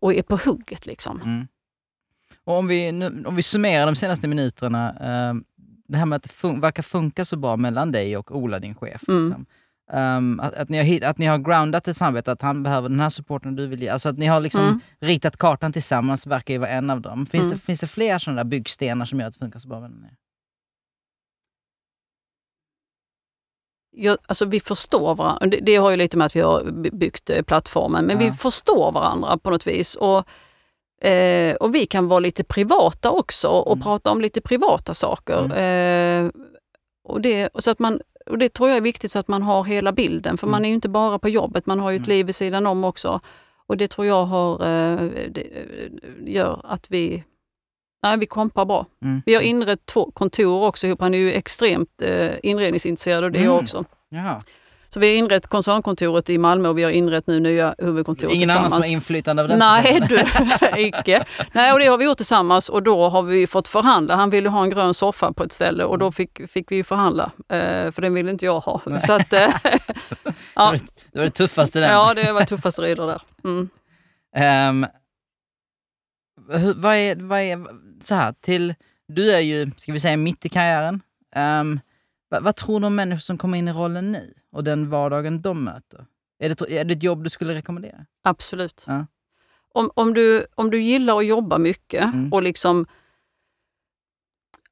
[0.00, 0.86] och är på hugget.
[0.86, 1.20] Liksom.
[1.22, 1.46] Mm.
[2.44, 5.34] Och om vi, nu, om vi summerar de senaste minuterna, eh,
[5.88, 8.74] det här med att det fun- verkar funka så bra mellan dig och Ola, din
[8.74, 9.02] chef.
[9.08, 9.22] Mm.
[9.22, 9.46] Liksom.
[9.92, 12.88] Ehm, att, att, ni har, hit- att ni har groundat ett samarbete, att han behöver
[12.88, 13.88] den här supporten du vill ge.
[13.88, 14.80] Alltså att ni har liksom Mm.
[15.00, 17.26] ritat kartan tillsammans, verkar ju vara en av dem.
[17.26, 17.54] Finns, Mm.
[17.58, 20.04] det, finns det fler sådana där byggstenar som gör att det funkar så bra mellan
[20.04, 20.14] er?
[23.92, 25.46] Jag, alltså vi förstår varandra.
[25.46, 28.26] Det, det har ju lite med att vi har by- byggt eh, plattformen, men Ja.
[28.26, 29.94] vi förstår varandra på något vis.
[29.94, 30.28] Och,
[31.08, 33.82] eh, och vi kan vara lite privata också och Mm.
[33.82, 35.56] prata om lite privata saker.
[35.58, 36.30] Eh,
[37.04, 39.42] och, det, och, så att man, och det tror jag är viktigt så att man
[39.42, 40.52] har hela bilden, för Mm.
[40.52, 42.08] man är ju inte bara på jobbet, man har ju ett Mm.
[42.08, 43.20] liv vid sidan om också.
[43.66, 45.00] Och det tror jag har, eh,
[45.30, 45.90] det, eh,
[46.26, 47.24] gör att vi
[48.02, 48.86] Nej, vi kompar bra.
[49.04, 49.22] Mm.
[49.26, 51.00] Vi har inrett två kontor också ihop.
[51.00, 53.64] Han är ju extremt eh, inredningsintresserad och det är jag Mm.
[53.64, 53.84] också.
[54.10, 54.40] Jaha.
[54.88, 58.50] Så vi har inrett koncernkontoret i Malmö och vi har inrett nu nya huvudkontoret Ingen
[58.50, 58.84] annan tillsammans.
[58.86, 60.18] som har inflytande över den Nej, du,
[60.86, 61.24] icke.
[61.52, 64.16] Nej, och det har vi gjort tillsammans och då har vi fått förhandla.
[64.16, 67.30] Han ville ha en grön soffa på ett ställe och då fick, fick vi förhandla,
[67.48, 68.80] eh, för den ville inte jag ha.
[68.86, 69.02] Nej.
[69.02, 70.78] Så att, eh, Det ja, det,
[71.12, 71.90] det var det tuffaste den.
[71.90, 73.22] ja, det var tuffaste rider där.
[73.44, 73.68] Mm.
[76.52, 77.66] Hur, vad, är, vad är,
[78.04, 78.74] så här, till,
[79.08, 81.00] du är ju, ska vi säga mitt i karriären.
[81.34, 81.80] Ehm,
[82.28, 85.42] vad, vad tror du om människor som kommer in i rollen nu och den vardagen
[85.42, 86.06] de möter?
[86.38, 88.06] Är det, är det ett jobb du skulle rekommendera?
[88.24, 88.84] Absolut.
[88.86, 89.06] Ja.
[89.74, 92.32] Om, om, du, om du gillar att jobba mycket Mm.
[92.32, 92.86] och liksom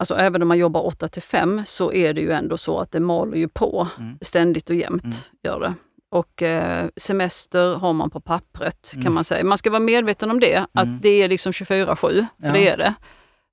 [0.01, 2.93] Alltså även om man jobbar 8 till 5 så är det ju ändå så att
[2.93, 4.19] det maler ju på Mm.
[4.21, 5.05] ständigt och jämt.
[5.05, 5.15] Mm.
[5.43, 5.75] Gör det.
[6.11, 9.05] Och eh, semester har man på pappret Mm.
[9.05, 9.45] kan man säga.
[9.45, 10.67] Man ska vara medveten om det, Mm.
[10.73, 12.53] att det är liksom 24-7, för Ja.
[12.53, 12.95] det är det.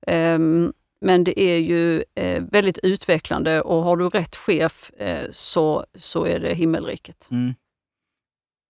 [0.06, 5.86] Ehm, men det är ju eh, väldigt utvecklande och har du rätt chef eh, så,
[5.94, 7.28] så är det himmelriket.
[7.30, 7.54] Mm.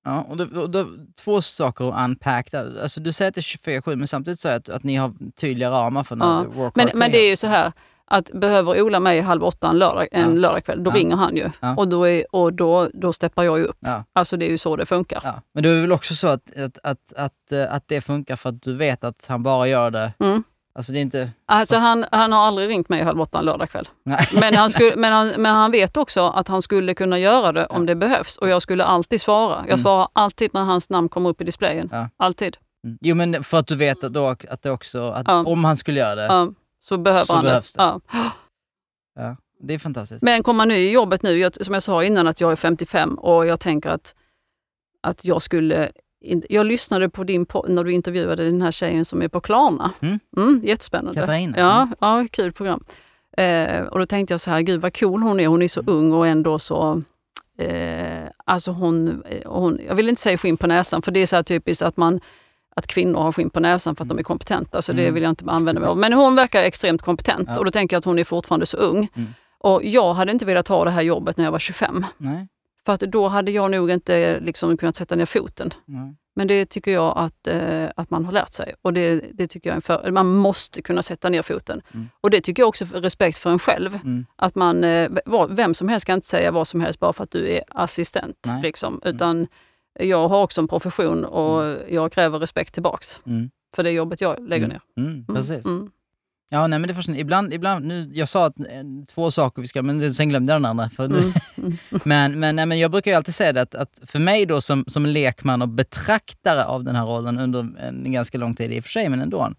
[0.04, 0.86] Ja, och då, då,
[1.24, 2.78] två saker att unpack där.
[2.82, 5.70] Alltså, du säger att det är 24-7 men samtidigt säger att, att ni har tydliga
[5.70, 6.44] ramar för när Ja.
[6.54, 7.72] work Men, men det är ju så här,
[8.04, 10.40] att behöver Ola mig halv åtta en, lördag, en Ja.
[10.40, 10.94] lördagkväll, då Ja.
[10.94, 11.50] ringer han ju.
[11.60, 11.74] Ja.
[11.76, 13.76] Och, då, är, och då, då steppar jag ju upp.
[13.80, 14.04] Ja.
[14.12, 15.40] Alltså det är ju så det funkar.
[15.54, 18.48] Men det är väl också så att, att, att, att, eh, att det funkar för
[18.48, 20.12] att du vet att han bara gör det.
[20.18, 20.42] Mm.
[20.76, 21.30] Alltså det är inte...
[21.46, 23.88] Alltså han, han har aldrig ringt mig halv åtta en lördagkväll.
[24.40, 27.66] Men han, skulle, men, han, men han vet också att han skulle kunna göra det
[27.66, 28.36] om det behövs.
[28.36, 29.56] Och jag skulle alltid svara.
[29.56, 29.78] Jag Mm.
[29.78, 31.88] svarar alltid när hans namn kommer upp i displayen.
[31.92, 32.08] Ja.
[32.16, 32.56] Alltid.
[32.84, 32.98] Mm.
[33.00, 35.44] Jo men för att du vet att, då, att det också, att Ja.
[35.46, 36.48] om han skulle göra det, Ja,
[36.80, 37.82] så behöver Så han behövs det.
[37.82, 38.00] Ja.
[39.18, 40.22] ja, det är fantastiskt.
[40.22, 42.56] Men kommer man nu i jobbet nu, jag, som jag sa innan att jag är
[42.56, 44.14] 55 och jag tänker att,
[45.02, 45.92] att jag skulle...
[46.48, 49.90] Jag lyssnade på din po- när du intervjuade den här tjejen som är på Klarna.
[50.00, 50.18] Mm.
[50.36, 51.20] Mm, jättespännande.
[51.20, 51.58] Katarina.
[51.58, 51.94] Ja, Mm.
[52.00, 52.84] ja, kul program.
[53.36, 55.46] Eh, och då tänkte jag så här, gud vad cool hon är.
[55.46, 55.94] Hon är så Mm.
[55.94, 57.02] ung och ändå så...
[57.58, 61.36] Eh, alltså hon, hon, jag vill inte säga skinn på näsan, för det är så
[61.36, 62.20] här typiskt att man
[62.76, 65.14] att kvinnor har skinn på näsan för att de är kompetenta, så det Mm.
[65.14, 65.98] vill jag inte använda mig av.
[65.98, 67.58] Men hon verkar extremt kompetent Ja.
[67.58, 69.08] och då tänker jag att hon är fortfarande så ung.
[69.14, 69.28] Mm.
[69.58, 72.04] Och jag hade inte velat ta det här jobbet när jag var 25.
[72.18, 72.48] Nej.
[72.86, 75.70] För att då hade jag nog inte liksom kunnat sätta ner foten.
[75.84, 76.16] Nej.
[76.38, 78.74] Men det tycker jag att, eh, att man har lärt sig.
[78.82, 81.82] Och det, det tycker jag för, Man måste kunna sätta ner foten.
[81.94, 82.08] Mm.
[82.20, 83.94] Och det tycker jag också är respekt för en själv.
[83.94, 84.26] Mm.
[84.36, 85.10] Att man, eh,
[85.48, 88.36] vem som helst kan inte säga vad som helst bara för att du är assistent.
[88.46, 88.62] Nej.
[88.62, 89.00] Liksom.
[89.04, 89.46] Utan
[90.00, 93.50] jag har också en profession och jag kräver respekt tillbaks Mm.
[93.74, 94.68] för det jobbet jag lägger Mm.
[94.96, 95.04] ner.
[95.04, 95.12] Mm.
[95.28, 95.66] Mm, Precis.
[96.50, 97.20] Ja, nej men det är fascinerande.
[97.20, 98.66] Ibland, ibland, nu, jag sa att, eh,
[99.14, 100.90] två saker vi ska, men sen glömde jag den andra.
[100.90, 101.72] För nu, Mm.
[102.04, 104.60] Men, men, nej, men jag brukar ju alltid säga det att, att för mig då
[104.60, 108.80] som, som lekman och betraktare av den här rollen under en ganska lång tid i
[108.80, 109.52] och för sig, men ändå.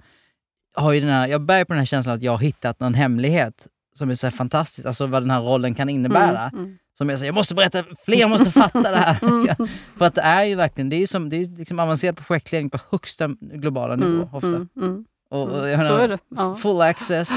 [0.75, 2.93] Har ju den här, jag bär på den här känslan att jag har hittat någon
[2.93, 6.49] hemlighet som är så fantastisk, alltså vad den här rollen kan innebära.
[6.53, 6.63] Mm.
[6.65, 6.77] Mm.
[6.97, 9.17] Som jag säger, jag måste berätta, fler måste fatta det här.
[9.27, 9.47] Mm.
[9.97, 12.69] För att det är ju verkligen, det är ju som, det är liksom avancerad projektledning
[12.69, 14.27] på högsta globala nivå Mm.
[14.31, 14.47] ofta.
[14.81, 15.05] Mm.
[15.29, 15.87] Och, jag Mm.
[15.87, 16.19] Så menar, är det.
[16.29, 16.55] Ja.
[16.55, 17.29] Full access.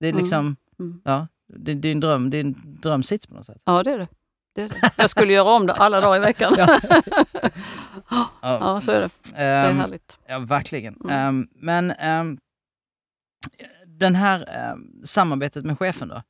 [0.00, 0.20] Det är Mm.
[0.22, 1.00] liksom, Mm.
[1.04, 3.62] ja, det, det är en dröm, det är en drömsits på något sätt.
[3.64, 4.08] Ja, det är det.
[4.54, 4.90] det, är det.
[4.96, 6.54] Jag skulle göra om det alla dagar i veckan.
[6.58, 6.78] Ja.
[8.42, 9.10] Ja, så är det.
[9.34, 10.18] Det är Ehm, härligt.
[10.26, 10.94] Ja, verkligen.
[11.04, 11.10] Mm.
[11.16, 12.38] Ehm, men um,
[13.86, 14.46] den här
[15.04, 16.22] samarbetet med chefen då,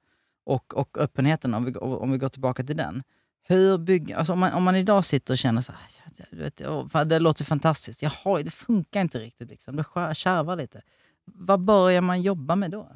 [0.47, 3.03] och, och öppenheten, om vi, om vi går tillbaka till den.
[3.49, 5.81] Hur bygger, alltså om, man, om man idag sitter och känner så här,
[6.17, 9.77] "Ja, du vet, åh, fan, det låter fantastiskt, Jaha, det funkar inte riktigt, liksom.
[9.77, 10.83] det kärvar lite.
[11.25, 12.89] Vad börjar man jobba med då?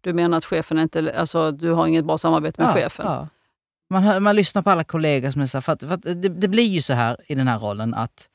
[0.00, 3.06] Du menar att chefen inte, alltså du har inget bra samarbete med Ja, chefen?
[3.06, 3.28] ja.
[3.90, 6.02] Man, hör, man lyssnar på alla kollegor som är så här, för att, för att
[6.02, 8.28] det, det blir ju så här i den här rollen att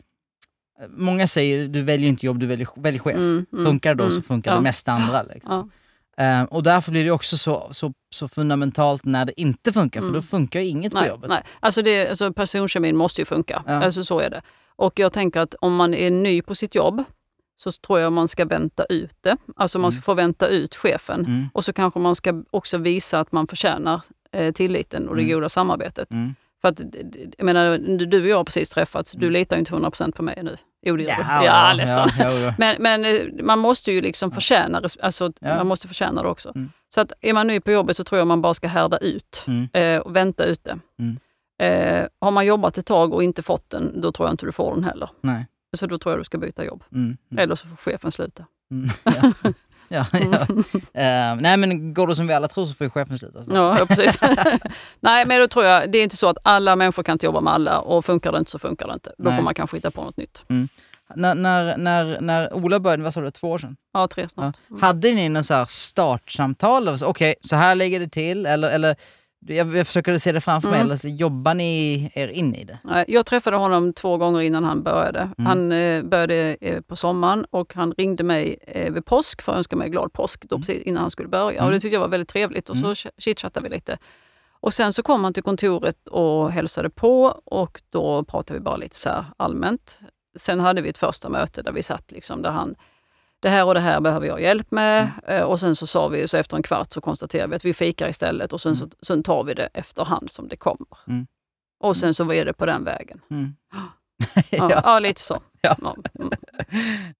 [0.79, 3.15] eh, Många säger du väljer inte jobb, du väljer, väljer chef.
[3.17, 4.55] Mm, mm, Funkar det då så mm, funkar ja.
[4.55, 5.23] det mesta andra.
[5.23, 5.53] Liksom.
[5.53, 5.67] Ja.
[6.17, 10.07] Eh, och därför blir det också så, så, så fundamentalt när det inte funkar, för
[10.07, 10.21] Mm.
[10.21, 11.29] då funkar ju inget på Nej, jobbet.
[11.29, 11.41] nej.
[11.59, 13.63] Alltså, det, alltså personkemin måste ju funka.
[13.67, 13.73] Ja.
[13.83, 14.41] Alltså, så är det.
[14.75, 17.03] Och jag tänker att om man är ny på sitt jobb
[17.55, 19.37] så tror jag man ska vänta ut det.
[19.55, 20.03] Alltså man ska Mm.
[20.03, 21.19] få vänta ut chefen.
[21.25, 25.21] Mm, Och så kanske man ska också visa att man förtjänar eh, tilliten och det
[25.21, 25.33] Mm.
[25.35, 26.11] goda samarbetet.
[26.11, 26.35] mm.
[26.61, 26.79] För att,
[27.37, 29.33] jag menar, du och jag har precis träffats, du Mm.
[29.33, 30.57] litar ju inte 100% på mig nu.
[30.85, 31.09] Jo, det gör.
[31.19, 32.09] Ja, Ja, nästan.
[32.19, 32.53] Ja, ja.
[32.57, 36.51] Men, men eh, man måste ju liksom förtjäna, alltså, man måste förtjäna det också.
[36.55, 36.71] Mm.
[36.93, 39.45] Så att är man ny på jobbet så tror jag man bara ska härda ut
[39.47, 39.69] Mm.
[39.73, 40.79] eh, och vänta ut det.
[40.99, 41.19] Mm.
[41.61, 44.51] Eh, har man jobbat ett tag och inte fått den, då tror jag inte du
[44.51, 45.09] får den heller.
[45.21, 45.47] Nej.
[45.77, 46.83] Så då tror jag du ska byta jobb.
[46.91, 47.17] Mm.
[47.31, 47.43] Mm.
[47.43, 48.45] Eller så får chefen sluta.
[49.93, 50.31] Mm.
[50.31, 50.39] Ja.
[50.39, 50.47] Ja,
[50.93, 51.01] ja.
[51.01, 53.37] Eh, nej men går det som vi alla tror så får ju chefen sluta.
[53.37, 53.55] alltså.
[53.55, 54.19] Ja, ja precis.
[54.99, 57.41] Nej, men då tror jag, det är inte så att alla människor kan inte jobba
[57.41, 59.13] med alla och funkar det inte så funkar det inte.
[59.17, 59.35] Då Nej.
[59.35, 60.45] får man kanske hitta på något nytt.
[61.15, 63.75] När, när, när, när Ola började, vad sa du, två år sedan?
[63.93, 64.57] Ja, tre snart.
[64.69, 64.81] Mm.
[64.81, 66.87] Hade ni någon så här startsamtal?
[66.87, 68.45] Okej, okay, så här ligger det till.
[68.45, 68.95] Eller, eller
[69.47, 70.87] jag, jag försöker se det framför mig, Mm.
[70.87, 73.05] eller så jobbar ni er in i det?
[73.07, 75.19] Jag träffade honom två gånger innan han började.
[75.19, 75.45] Mm.
[75.45, 79.57] Han eh, började eh, på sommaren och han ringde mig eh, vid påsk för att
[79.57, 80.81] önska mig glad påsk då, Mm.
[80.85, 81.57] innan han skulle börja.
[81.57, 81.65] Mm.
[81.65, 82.95] Och Det tyckte jag var väldigt trevligt och Mm.
[82.95, 83.97] så chitchattade vi lite.
[84.59, 88.77] Och Sen så kom han till kontoret och hälsade på och då pratade vi bara
[88.77, 89.99] lite så allmänt.
[90.35, 92.75] Sen hade vi ett första möte där vi satt liksom där han
[93.43, 95.11] det här och det här behöver jag hjälp med.
[95.23, 95.41] Mm.
[95.41, 97.73] Eh, Och sen så sa vi, så efter en kvart så konstaterade vi att vi
[97.73, 100.87] fikar istället och sen, så, sen tar vi det efterhand som det kommer.
[101.07, 101.27] Mm.
[101.79, 103.21] Och sen så är det på den vägen.
[103.31, 103.55] Mm.
[103.71, 103.79] Ja,
[104.69, 104.81] ja.
[104.83, 105.41] ja lite så.
[105.61, 105.75] Ja.
[106.19, 106.31] Mm.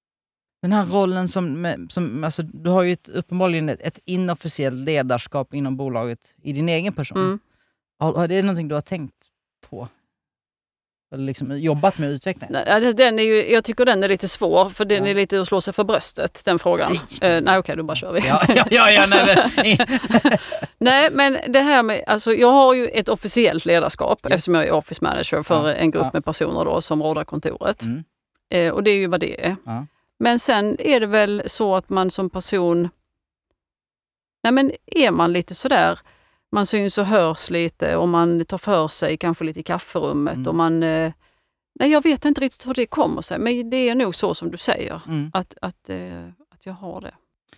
[0.62, 5.53] Den här rollen som, som alltså, du har ju ett, uppenbarligen ett, ett inofficiellt ledarskap
[5.53, 7.17] inom bolaget i din egen person.
[7.17, 7.39] Mm.
[7.99, 9.15] Har, har det någonting du har tänkt
[9.69, 9.88] på?
[11.13, 12.47] Eller liksom jobbat med utveckla?
[12.49, 15.10] Nej, alltså, Den är ju, jag tycker den är lite svår, för den Ja.
[15.10, 16.97] är lite att slå sig för bröstet, den frågan.
[17.21, 17.32] Nej.
[17.32, 18.19] Eh, nej okej, då bara kör vi.
[18.28, 19.26] Ja, ja, ja, ja nej,
[19.58, 19.88] men,
[20.78, 24.34] Nej, men det här med, alltså, jag har ju ett officiellt ledarskap Yes.
[24.34, 26.10] eftersom jag är office manager för Ja, en grupp ja.
[26.13, 27.82] med personer då, som rådar kontoret.
[27.82, 28.04] Mm.
[28.54, 29.56] Eh, och det är ju vad det är.
[29.65, 29.86] Ja.
[30.19, 32.89] Men sen är det väl så att man som person,
[34.43, 35.99] nej men är man lite sådär,
[36.54, 40.48] man syns och hörs lite och man tar för sig kanske lite i kafferummet Mm.
[40.48, 41.12] och man, eh,
[41.80, 44.52] nej jag vet inte riktigt hur det kommer sig, men det är nog så som
[44.52, 45.32] du säger, Mm.
[45.34, 47.13] att, att, eh, att jag har det.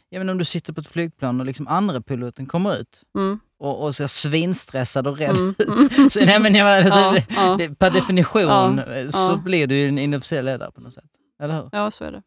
[0.10, 3.40] Ja, men om du sitter på ett flygplan och liksom andra piloten kommer ut Mm.
[3.60, 5.50] och, och ser svinstressad och rädd Mm.
[5.60, 6.14] ut.
[6.14, 9.36] Så, nej, men, jag menar, Ja, det, per definition Ja, eh, så ja.
[9.44, 11.04] blir du en inofficiell ledare på något sätt.
[11.44, 11.70] Eller hur?
[11.72, 12.22] Ja, så är det.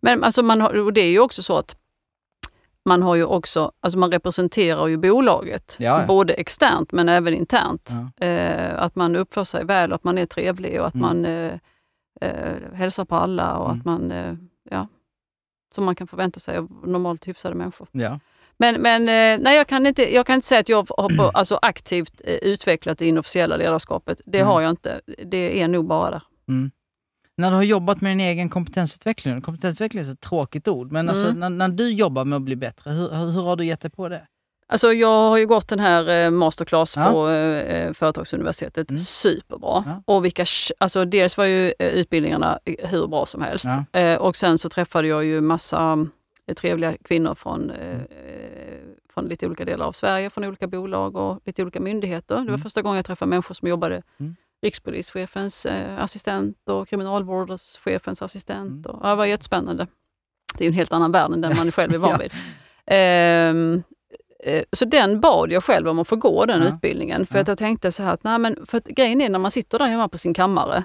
[0.00, 1.76] Men alltså man har, och det är ju också så att
[2.84, 6.06] man har ju också, alltså man representerar ju bolaget, Ja, ja.
[6.06, 7.90] både externt men även internt.
[8.20, 8.26] Ja.
[8.26, 11.06] Eh, att man uppför sig väl, att man är trevlig och att Mm.
[11.06, 11.52] man eh,
[12.20, 13.78] eh, hälsar på alla och Mm.
[13.80, 14.34] att man, eh,
[14.70, 14.88] ja,
[15.74, 17.88] som man kan förvänta sig av normalt hyfsade människor.
[18.56, 21.30] Men, men eh, nej, jag, kan inte, jag kan inte säga att jag har på,
[21.34, 24.20] alltså aktivt eh, utvecklat det inofficiella ledarskapet.
[24.26, 24.48] Det Mm.
[24.52, 25.00] har jag inte.
[25.26, 26.22] Det är nog bara där.
[27.36, 31.26] När du har jobbat med din egen kompetensutveckling, kompetensutveckling är ett tråkigt ord, men alltså,
[31.26, 31.40] Mm.
[31.40, 34.08] när, när du jobbar med att bli bättre, hur, hur, har du gett dig på
[34.08, 34.26] det?
[34.66, 37.10] Alltså jag har ju gått den här eh, masterclass Ja.
[37.12, 38.90] på eh, Företagsuniversitetet.
[38.90, 38.98] Mm.
[39.00, 39.84] Superbra.
[39.86, 40.02] Ja.
[40.14, 40.44] Och vilka,
[40.78, 43.64] alltså dels var ju eh, utbildningarna eh, hur bra som helst.
[43.92, 44.00] Ja.
[44.00, 46.06] Eh, och sen så träffade jag ju massa
[46.46, 48.00] eh, trevliga kvinnor från, eh, Mm.
[48.00, 48.80] eh,
[49.14, 52.34] från lite olika delar av Sverige, från olika bolag och lite olika myndigheter.
[52.34, 52.60] Det var Mm.
[52.60, 54.36] första gången jag träffade människor som jobbade Mm.
[54.64, 58.86] Rikspolischefens eh, assistent och kriminalvårdschefens assistent.
[58.86, 58.96] Mm.
[58.96, 59.86] Och, ja, det var jättespännande.
[60.58, 62.16] Det är ju en helt annan värld än den man själv är van Ja.
[62.18, 62.32] vid.
[62.86, 63.82] Ehm,
[64.44, 66.68] eh, så den bad jag själv om att få gå den Ja.
[66.68, 67.26] utbildningen.
[67.26, 67.40] För Ja.
[67.42, 69.78] att jag tänkte så här att, nej, men för att grejen är när man sitter
[69.78, 70.84] där hemma på sin kammare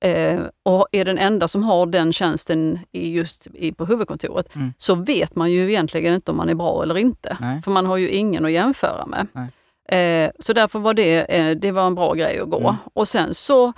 [0.00, 4.72] eh, och är den enda som har den tjänsten i just i, på huvudkontoret Mm.
[4.76, 7.36] så vet man ju egentligen inte om man är bra eller inte.
[7.40, 7.62] Nej.
[7.62, 9.26] För man har ju ingen att jämföra med.
[9.32, 9.48] Nej.
[9.96, 12.60] Eh, så därför var det, eh, det var en bra grej att gå.
[12.60, 12.74] Mm.
[12.94, 13.72] Och sen så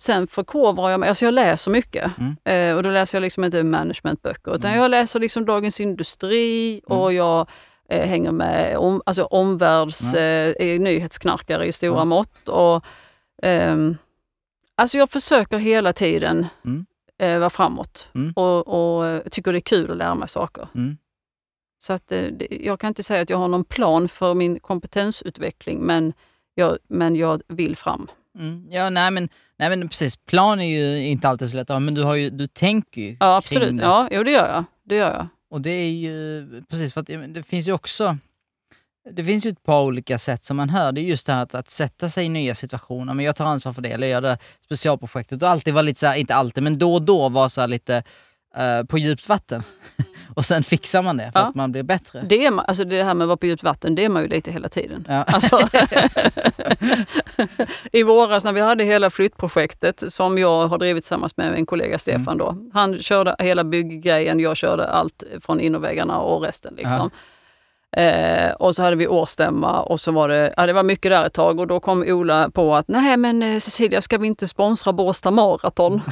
[0.00, 2.10] Sen förkovrar jag mig, alltså jag läser mycket.
[2.18, 2.36] Mm.
[2.70, 4.82] Eh, och då läser jag liksom inte managementböcker utan Mm.
[4.82, 7.46] jag läser liksom Dagens Industri och jag
[7.90, 12.04] hänger med om, alltså omvärlds, är nyhetsknarkare i stora Ja.
[12.04, 12.48] mått.
[12.48, 12.84] Och,
[13.42, 13.96] ehm,
[14.76, 16.86] alltså jag försöker hela tiden Mm.
[17.40, 18.32] vara framåt Mm.
[18.36, 20.68] och, och tycker det är kul att lära mig saker.
[21.78, 21.80] Mm.
[21.80, 25.80] Så att, eh, jag kan inte säga att jag har någon plan för min kompetensutveckling
[25.80, 26.12] men
[26.54, 28.08] jag, men jag vill fram.
[28.38, 28.66] Mm.
[28.70, 30.16] Ja, nej men, nej men precis.
[30.16, 33.36] Plan är ju inte alltid så lätt men du, har ju, du tänker ju Ja
[33.36, 33.82] absolut, det.
[33.82, 34.64] ja, jo, det gör jag.
[34.84, 35.28] Det gör jag.
[35.50, 38.16] Och det är ju, precis för att det finns ju också,
[39.10, 40.92] det finns ju ett par olika sätt som man hör.
[40.92, 43.14] Det är just det här att, att sätta sig i nya situationer.
[43.14, 46.06] Men jag tar ansvar för det, eller gör det specialprojektet och alltid vara lite så
[46.06, 48.02] här, inte alltid, men då och då vara så lite
[48.56, 49.62] eh, på djupt vatten.
[50.38, 51.46] Och sen fixar man det för Ja.
[51.46, 52.22] att man blir bättre.
[52.28, 54.28] Det, är, alltså det här med att vara på djupt vatten, det är man ju
[54.28, 55.04] lite hela tiden.
[55.08, 55.22] Ja.
[55.22, 55.58] Alltså,
[57.92, 61.98] I våras när vi hade hela flyttprojektet som jag har drivit tillsammans med en kollega
[61.98, 62.56] Stefan då.
[62.72, 66.74] Han körde hela bygggrejen, jag körde allt från innerväggarna och resten.
[66.76, 67.10] Liksom.
[67.96, 71.26] Eh, och så hade vi årsstämma och så var det, ja, det var mycket där
[71.26, 74.48] ett tag och då kom Ola på att nej men eh, Cecilia ska vi inte
[74.48, 76.00] sponsra Båstad Marathon?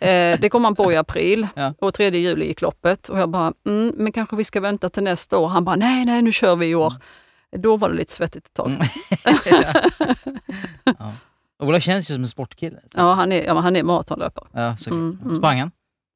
[0.00, 1.74] eh, det kom han på i april Ja.
[1.78, 5.02] och 3 juli gick loppet och jag bara, mm, men kanske vi ska vänta till
[5.02, 5.48] nästa år.
[5.48, 6.92] Han bara, nej nej nu kör vi i år.
[7.56, 8.66] Då var det lite svettigt ett tag.
[8.66, 8.82] Mm.
[10.98, 11.12] ja.
[11.62, 12.80] Ola känns ju som en sportkille.
[12.86, 12.98] Så.
[13.00, 14.46] Ja, han är, ja, han är maratonlöpare.
[14.52, 14.76] Ja.
[14.90, 15.34] Mm, mm.
[15.34, 15.70] Sprang han?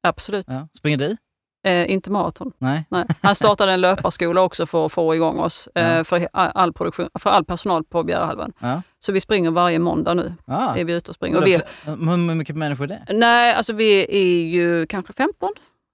[0.07, 0.45] Absolut.
[0.49, 0.67] Ja.
[0.77, 1.17] Springer du?
[1.65, 2.51] Eh, inte maraton.
[2.57, 2.85] Nej.
[2.89, 3.05] Nej.
[3.21, 6.03] Han startade en löparskola också för att få igång oss, eh, Ja.
[6.03, 8.53] för, all produktion, för all personal på Bjärehalvön.
[8.59, 8.81] Ja.
[8.99, 10.33] Så vi springer varje måndag nu.
[10.47, 10.75] Ah.
[10.75, 11.37] Är vi ute och springer.
[11.37, 13.13] Och vi, Hur mycket människor är det?
[13.13, 15.49] nej, alltså vi är ju kanske 15.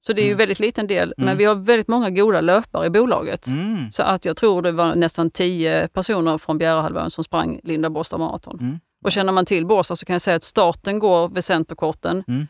[0.07, 0.37] Så det är ju Mm.
[0.37, 1.13] väldigt liten del.
[1.17, 1.25] Mm.
[1.25, 3.47] Men vi har väldigt många goda löpare i bolaget.
[3.47, 3.91] Mm.
[3.91, 8.17] Så att jag tror det var nästan 10 personer från Bjärehalvön som sprang Linda Båstad
[8.17, 8.57] Marathon.
[8.61, 8.79] Mm.
[9.05, 12.47] Och känner man till Båstad så kan jag säga att starten går vid Centerkorten, Mm.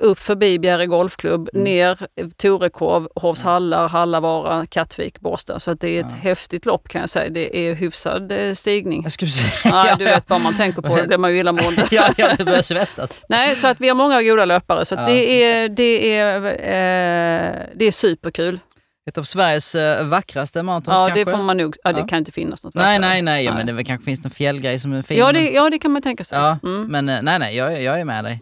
[0.00, 1.64] Upp förbi Bjäre Golfklubb, Mm.
[1.64, 1.98] ner
[2.36, 5.58] Torekov, Hovshallar, Hallavara, Kattvik, Båstad.
[5.60, 6.16] Så att det är ett Ja.
[6.22, 7.30] häftigt lopp kan jag säga.
[7.30, 9.02] Det är hyfsad eh, stigning.
[9.02, 9.72] Jag skulle säga...
[9.82, 11.82] Nej, du vet, bara man tänker på det blir man ju illamående.
[11.90, 13.22] ja, ja, det börjar svettas.
[13.28, 14.84] Nej, så att vi har många goda löpare.
[14.84, 15.06] Så Ja.
[15.06, 18.60] det, är, det, är, eh, det är superkul.
[19.08, 21.24] Ett av Sveriges eh, vackraste maratons Ja, kanske?
[21.24, 21.76] det får man nog.
[21.84, 22.06] Ja, det Ja.
[22.06, 23.64] kan inte finnas något Nej, nej, nej, ja, Nej.
[23.64, 25.18] men det kanske finns någon fjällgrej som är fin.
[25.18, 26.38] Ja det, ja, det kan man tänka sig.
[26.38, 26.86] Ja, Mm.
[26.86, 28.40] men eh, nej, nej, jag, jag är med dig.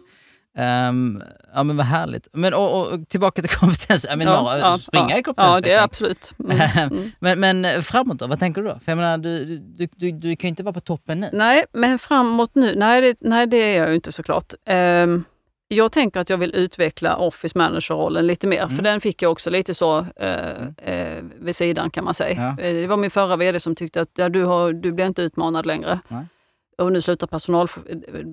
[0.57, 1.23] Ehm,
[1.55, 2.27] ja men vad härligt.
[2.33, 4.05] Men och, och, tillbaka till kompetens.
[4.09, 5.17] Jag menar, Ja, ja, springa ja.
[5.17, 5.53] är kompetens.
[5.55, 6.33] Ja, det är absolut.
[6.39, 6.57] Mm.
[6.93, 7.11] Mm.
[7.19, 8.79] men, men eh, framåt då, vad tänker du då?
[8.85, 11.29] För jag menar, du, du, du, du kan ju inte vara på toppen nu.
[11.33, 14.53] Nej, men framåt nu, nej det, nej, det är jag ju inte såklart.
[14.65, 15.23] Ehm,
[15.67, 18.75] jag tänker att jag vill utveckla office manager-rollen lite mer, Mm.
[18.75, 22.55] för den fick jag också lite så eh, eh, vid sidan kan man säga.
[22.57, 22.63] Ja.
[22.63, 25.65] Det var min förra VD som tyckte att ja, du, har, du blir inte utmanad
[25.65, 25.99] längre.
[26.07, 26.25] Nej.
[26.77, 27.67] Och nu slutar personal,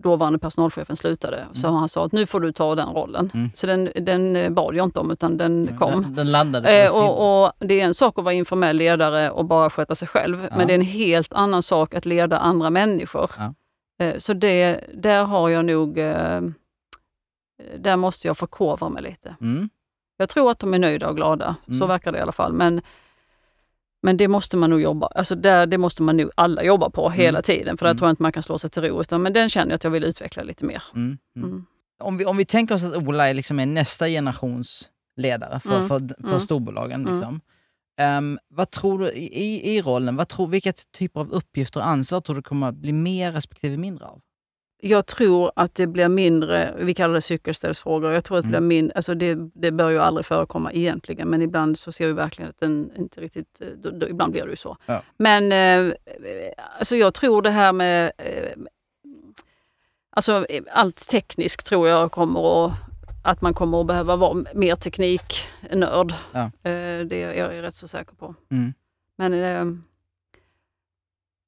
[0.03, 3.31] dåvarande personalchefen slutade, så han sa att nu får du ta den rollen.
[3.35, 3.51] Mm.
[3.55, 6.03] Så den, den eh, bad jag inte om utan den kom.
[6.03, 9.45] Den, den landade Eh, och, och Det är en sak att vara informell ledare och
[9.45, 10.57] bara sköta sig själv, Ja.
[10.57, 13.31] men det är en helt annan sak att leda andra människor.
[13.39, 13.55] Ja.
[14.05, 15.99] Eh, så det, där har jag nog...
[15.99, 16.41] Eh,
[17.79, 19.37] där måste jag förkovra mig lite.
[19.41, 19.69] Mm.
[20.17, 21.89] Jag tror att de är nöjda och glada, så Mm.
[21.89, 22.53] verkar det i alla fall.
[22.53, 22.81] Men,
[24.03, 27.11] men det måste man nog jobba, alltså där, det måste man nog alla jobba på
[27.11, 27.99] hela tiden, för där Mm.
[27.99, 29.01] tror jag inte man kan slå sig till ro.
[29.01, 30.83] Utan, men den känner jag att jag vill utveckla lite mer.
[30.95, 31.19] Mm.
[31.37, 31.49] Mm.
[31.51, 31.67] Mm.
[32.03, 35.75] Om, vi, om vi tänker oss att Ola är, liksom är nästa generations ledare för,
[35.77, 35.89] Mm.
[35.89, 36.41] för, för Mm.
[36.41, 37.01] storbolagen.
[37.01, 37.13] Mm.
[37.13, 37.41] Liksom.
[38.01, 41.87] Ehm, vad tror du i, i- i rollen, vad tror, vilka typer av uppgifter och
[41.87, 44.21] ansvar tror du kommer att bli mer respektive mindre av?
[44.83, 48.69] Jag tror att det blir mindre, vi kallar det cykelställsfrågor, jag tror att det Mm.
[48.69, 52.13] blir mindre, alltså det, det bör ju aldrig förekomma egentligen, men ibland så ser vi
[52.13, 54.77] verkligen att den inte riktigt, eh, då, då, ibland blir det ju så.
[54.87, 55.03] Ja.
[55.17, 55.95] Men eh,
[56.79, 58.53] alltså jag tror det här med, eh,
[60.11, 62.73] alltså eh, allt tekniskt tror jag kommer att,
[63.25, 66.15] att man kommer att behöva vara mer tekniknörd.
[66.33, 66.41] Ja.
[66.43, 68.35] Eh, det är jag rätt så säker på.
[68.51, 68.73] Mm.
[69.17, 69.77] Men eh,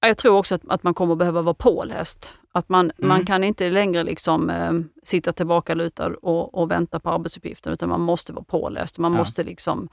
[0.09, 2.35] jag tror också att, att man kommer behöva vara påläst.
[2.55, 3.09] Att man, Mm.
[3.09, 7.89] man kan inte längre liksom, eh, sitta tillbaka lutad och, och vänta på arbetsuppgiften utan
[7.89, 8.99] man måste vara påläst.
[8.99, 9.19] Man Ja.
[9.19, 9.89] måste liksom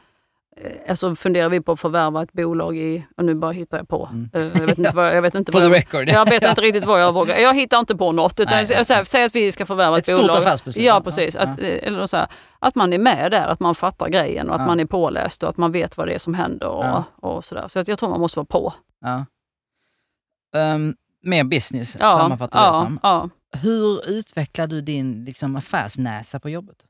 [0.58, 3.88] eh, Alltså funderar vi på att förvärva ett bolag i, och nu bara hittar jag
[3.88, 4.30] på, Mm.
[4.34, 6.10] Eh, jag vet inte vad, jag vet inte For vad the jag, record.
[6.10, 7.38] jag vet inte riktigt vad jag vågar.
[7.38, 8.40] Jag hittar inte på något.
[8.40, 9.06] Utan Nej, nej.
[9.06, 10.38] säg att vi ska förvärva ett, Ett stort bolag.
[10.38, 10.86] affärsbeslut.
[10.86, 11.36] Ja, precis.
[11.36, 12.28] Ja, Att, eh, eller så här,
[12.60, 14.68] att man är med där, att man fattar grejen och att Ja.
[14.68, 16.68] man är påläst och att man vet vad det är som händer.
[16.68, 17.04] Och, Ja.
[17.16, 17.68] och sådär.
[17.68, 18.74] Så att jag tror man måste vara på.
[20.52, 20.60] Ja.
[20.60, 23.00] Ehm, mer business, Ja, sammanfattar jag det ja, som.
[23.04, 23.30] ja.
[23.58, 26.86] Hur utvecklar du din liksom, affärsnäsa på jobbet?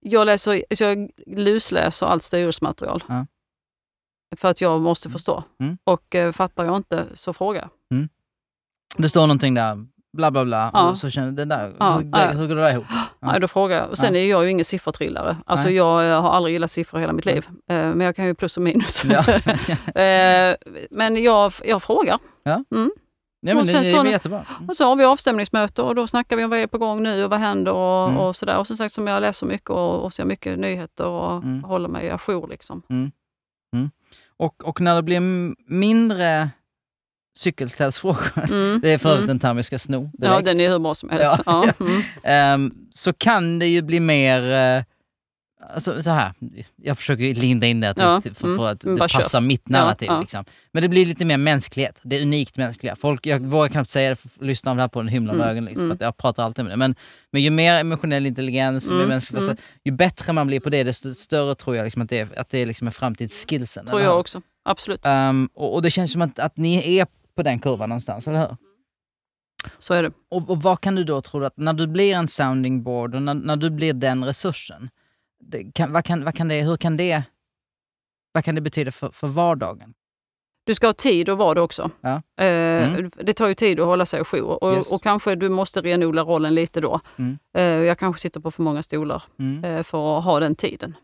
[0.00, 3.04] Jag, läser, jag lusläser allt styrelsematerial.
[3.08, 3.26] Ja.
[4.36, 5.44] För att jag måste förstå.
[5.60, 5.78] Mm.
[5.84, 7.70] Och eh, fattar jag inte så fråga.
[8.96, 9.86] Det står någonting där,
[10.16, 10.70] bla bla bla.
[10.72, 10.88] Ja.
[10.90, 12.26] Och så känner det där, Ja, hur, ja.
[12.26, 12.84] hur går det där ihop?
[12.88, 13.02] Ja.
[13.30, 13.90] Nej, då frågar jag.
[13.90, 15.36] Och sen är jag ju ingen siffertrillare.
[15.46, 15.76] Alltså Nej.
[15.76, 17.46] jag eh, har aldrig gillat siffror hela mitt liv.
[17.70, 19.04] Eh, Men jag kan ju plus och minus.
[19.94, 20.54] Eh,
[20.90, 22.18] Men jag, jag frågar.
[22.44, 22.90] Mm.
[23.42, 24.44] Nej, men Och sen så- jättebra.
[24.58, 24.68] Mm.
[24.68, 27.24] Och så har vi avstämningsmöte och då snackar vi om vad är på gång nu
[27.24, 28.20] och vad händer och, Mm.
[28.20, 28.56] och sådär.
[28.58, 31.64] Och som sagt, som jag läser mycket och, och ser mycket nyheter och Mm.
[31.64, 32.48] håller mig ajour.
[32.48, 32.82] Liksom.
[34.38, 35.20] Och, och när det blir
[35.72, 36.48] mindre
[37.36, 38.80] cykelställsfrågor, Mm.
[38.82, 39.30] det är för övrigt Mm.
[39.30, 40.44] en term vi ska sno Ja, direkt.
[40.44, 41.42] den är hur bra som helst.
[41.46, 41.64] Ja.
[41.66, 41.72] Ja.
[41.86, 42.02] Mm.
[42.22, 44.52] Ehm, så kan det ju bli mer...
[44.78, 44.84] eh,
[45.74, 46.32] Alltså så här,
[46.82, 48.58] jag försöker ju linda in det Ja, för, mm.
[48.58, 49.18] för att Men det kör.
[49.18, 50.06] passar mitt narrativ.
[50.10, 50.20] ja.
[50.20, 50.44] Liksom.
[50.72, 52.96] Men det blir lite mer mänsklighet, det är unikt mänskliga.
[52.96, 55.48] Folk, jag vågar knappt säga det för lyssnarna av det här på en himla Mm,
[55.48, 55.96] ögon, liksom, mm.
[56.00, 56.76] jag pratar alltid med det.
[56.76, 56.94] Men,
[57.32, 59.50] men ju mer emotionell intelligens, Mm, mer mänsklig, mm.
[59.50, 62.28] alltså, ju bättre man blir på det, desto större tror jag liksom, att det är,
[62.40, 63.86] att det är liksom en framtidsskillsen.
[63.86, 64.42] Tror jag också.
[64.64, 65.00] Absolut.
[65.06, 67.06] Ehm, och, och det känns som att, att ni är
[67.36, 68.56] på den kurvan någonstans, eller hur?
[69.78, 70.12] Så är det.
[70.30, 73.22] Och, och vad kan du då tro att när du blir en sounding board och
[73.22, 74.90] när, när du blir den resursen,
[75.40, 77.22] det, kan, vad kan, vad kan det, hur kan det,
[78.32, 79.94] vad kan det betyda för, för vardagen?
[80.66, 81.90] Du ska ha tid att vara det också.
[82.00, 82.22] Ja.
[82.44, 83.10] Eh, Mm.
[83.22, 84.92] Det tar ju tid att hålla sig ajour och, Yes.
[84.92, 87.00] och kanske du måste renodla rollen lite då.
[87.16, 87.38] Mm.
[87.56, 89.64] Eh, jag kanske sitter på för många stolar Mm.
[89.64, 90.96] eh, för att ha den tiden.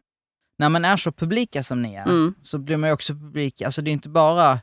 [0.59, 2.35] När man är så publika som ni är, Mm.
[2.43, 4.61] så blir man ju också publik, alltså det är inte bara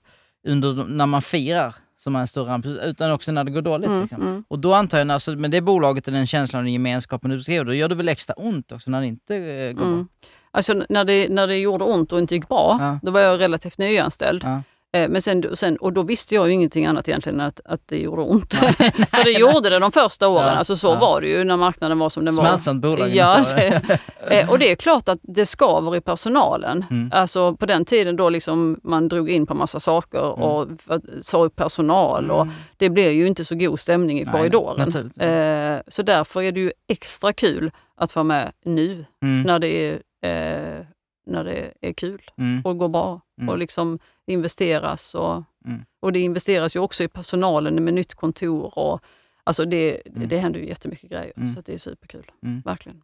[0.47, 3.61] under, de- när man firar som är en stor ramp, utan också när det går
[3.61, 3.87] dåligt.
[3.87, 4.21] Mm, Liksom.
[4.21, 4.43] mm.
[4.47, 7.65] Och då antar jag, alltså, med det bolaget och den känslan och gemenskapen du beskrev,
[7.65, 9.87] då gör det väl extra ont också när det inte eh, går bra?
[9.93, 10.07] Mm.
[10.51, 12.99] Alltså när det, när det gjorde ont och inte gick bra, Ja.
[13.03, 14.41] då var jag relativt nyanställd.
[14.43, 14.61] Ja.
[14.97, 17.81] Eh, Men sen, sen, och då visste jag ju ingenting annat egentligen än att, att
[17.85, 18.53] det gjorde ont.
[18.53, 20.45] För det gjorde det de första åren.
[20.47, 20.95] Ja, Alltså så ja.
[20.99, 22.45] var det ju när marknaden var som den var.
[22.45, 22.85] Smärtsamt.
[23.15, 23.99] Ja, det?
[24.31, 26.85] eh, och det är klart att det skaver i personalen.
[26.91, 27.09] Mm.
[27.13, 31.45] Alltså på den tiden då liksom man drog in på massa saker och f- sa
[31.45, 32.53] upp personal och Mm.
[32.77, 34.79] det blev ju inte så god stämning i Nej, korridoren.
[34.85, 35.23] naturligtvis.
[35.23, 39.41] Eh, så därför är det ju extra kul att vara med nu Mm.
[39.41, 40.85] när det är, eh,
[41.29, 42.61] när det är kul Mm.
[42.65, 43.49] och går bra Mm.
[43.49, 45.15] och liksom investeras.
[45.15, 45.85] Och, Mm.
[45.99, 48.79] och det investeras ju också i personalen med nytt kontor.
[48.79, 49.01] Och,
[49.43, 50.29] alltså det, Mm.
[50.29, 51.51] det händer ju jättemycket grejer Mm.
[51.53, 52.31] så det är superkul.
[52.43, 52.61] Mm.
[52.61, 53.01] Verkligen.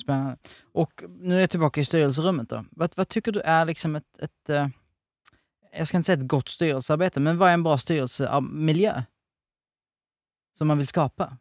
[0.00, 0.36] Spännande.
[0.72, 2.64] Och nu är jag tillbaka i styrelserummet då.
[2.70, 4.68] Vad, vad tycker du är liksom ett, ett eh,
[5.72, 9.02] jag ska inte säga ett gott styrelsearbete, men vad är en bra styrelsemiljö?
[10.58, 11.36] Som man vill skapa?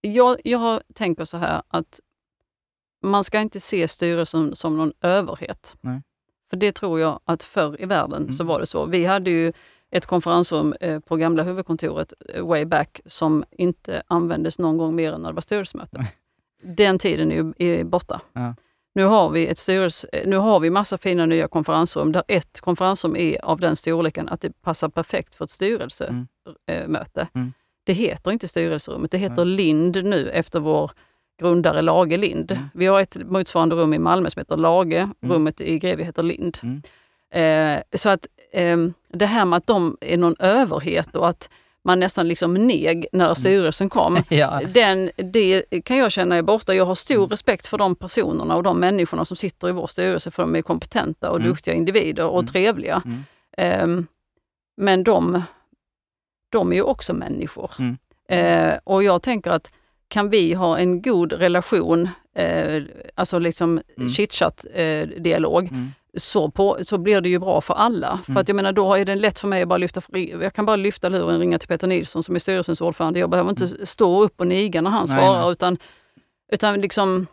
[0.00, 2.00] Jag, jag tänker så här att
[3.02, 5.76] man ska inte se styrelsen som någon överhet.
[5.80, 6.02] Nej.
[6.50, 8.32] För det tror jag att förr i världen Mm.
[8.32, 8.86] så var det så.
[8.86, 9.52] Vi hade ju
[9.90, 15.12] ett konferensrum eh, på gamla huvudkontoret eh, way back som inte användes någon gång mer
[15.12, 16.06] än när det var styrelsemöte.
[16.62, 18.20] Den tiden är ju är borta.
[18.32, 18.54] Ja.
[18.94, 22.60] Nu har vi ett styrelse, eh, nu har vi massa fina nya konferensrum där ett
[22.60, 26.28] konferensrum är av den storleken att det passar perfekt för ett styrelsemöte.
[27.20, 27.28] Mm.
[27.34, 27.52] Mm.
[27.84, 30.90] Det heter inte styrelserummet, det heter Lind nu efter vår
[31.40, 32.52] grundare Lage Lind.
[32.52, 32.64] Mm.
[32.74, 36.58] Vi har ett motsvarande rum i Malmö som heter Lage, rummet i Grevie heter Lind.
[36.62, 36.82] Mm.
[37.32, 38.76] Eh, så att eh,
[39.12, 41.50] det här med att de är någon överhet och att
[41.84, 44.16] man nästan liksom neg när styrelsen kom.
[44.28, 44.60] Ja.
[44.74, 46.74] Den, det kan jag känna är borta.
[46.74, 47.28] Jag har stor Mm.
[47.28, 50.62] respekt för de personerna och de människorna som sitter i vår styrelse för de är
[50.62, 51.48] kompetenta och Mm.
[51.48, 52.46] duktiga individer och Mm.
[52.46, 53.02] trevliga.
[53.04, 53.22] Mm.
[53.56, 54.06] Ehm,
[54.76, 55.42] men de,
[56.52, 57.70] de är ju också människor.
[57.78, 57.96] Mm.
[58.28, 59.72] Eh, och jag tänker att
[60.10, 62.82] kan vi ha en god relation, eh,
[63.14, 64.08] alltså liksom Mm.
[64.08, 65.88] chitchat eh, Mm.
[66.16, 68.18] så, på, så blir det ju bra för alla.
[68.24, 68.40] För Mm.
[68.40, 70.00] att jag menar, då är det lätt för mig att bara lyfta,
[70.42, 73.20] jag kan bara lyfta luren och ringa till Peter Nilsson som är styrelsens ordförande.
[73.20, 75.16] Jag behöver inte stå upp och niga när han Mm.
[75.16, 75.52] Nej, svarar nej.
[75.52, 75.78] utan,
[76.52, 77.26] utan liksom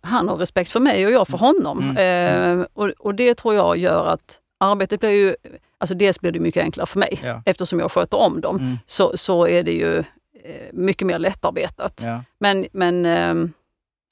[0.00, 1.80] han har respekt för mig och jag för honom.
[1.96, 2.60] Mm.
[2.60, 5.34] Eh, och, och det tror jag gör att arbetet blir ju,
[5.78, 7.42] alltså dels blir det mycket enklare för mig Ja.
[7.46, 8.56] eftersom jag sköter om dem.
[8.56, 8.78] Mm.
[8.86, 10.04] Så, så är det ju
[10.72, 12.00] mycket mer lättarbetat.
[12.04, 12.22] Ja.
[12.40, 13.50] Men, men eh,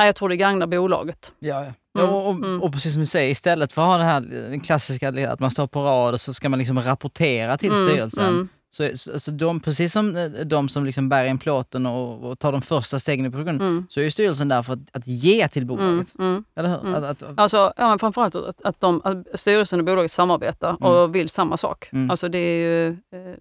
[0.07, 1.33] jag tror det gagnar bolaget.
[1.39, 1.73] Ja, ja.
[2.01, 2.63] Mm, och, och, mm.
[2.63, 5.51] och precis som du säger, istället för att ha det här den klassiska att man
[5.51, 8.25] står på rad och så ska man liksom rapportera till Mm, styrelsen.
[8.29, 8.49] mm.
[8.73, 12.39] Så, så, så de, precis som eh, de som liksom bär in plåten och, och
[12.39, 13.87] tar de första stegen i produktionen, Mm.
[13.91, 16.15] så är ju styrelsen där för att, att ge till Mm, bolaget.
[16.57, 16.95] Eller hur?
[16.95, 21.15] Att, att, Alltså, ja, men framförallt att, att, de, att styrelsen och bolaget samarbetar och
[21.15, 21.91] vill samma sak.
[22.11, 23.35] Alltså det är ju eh,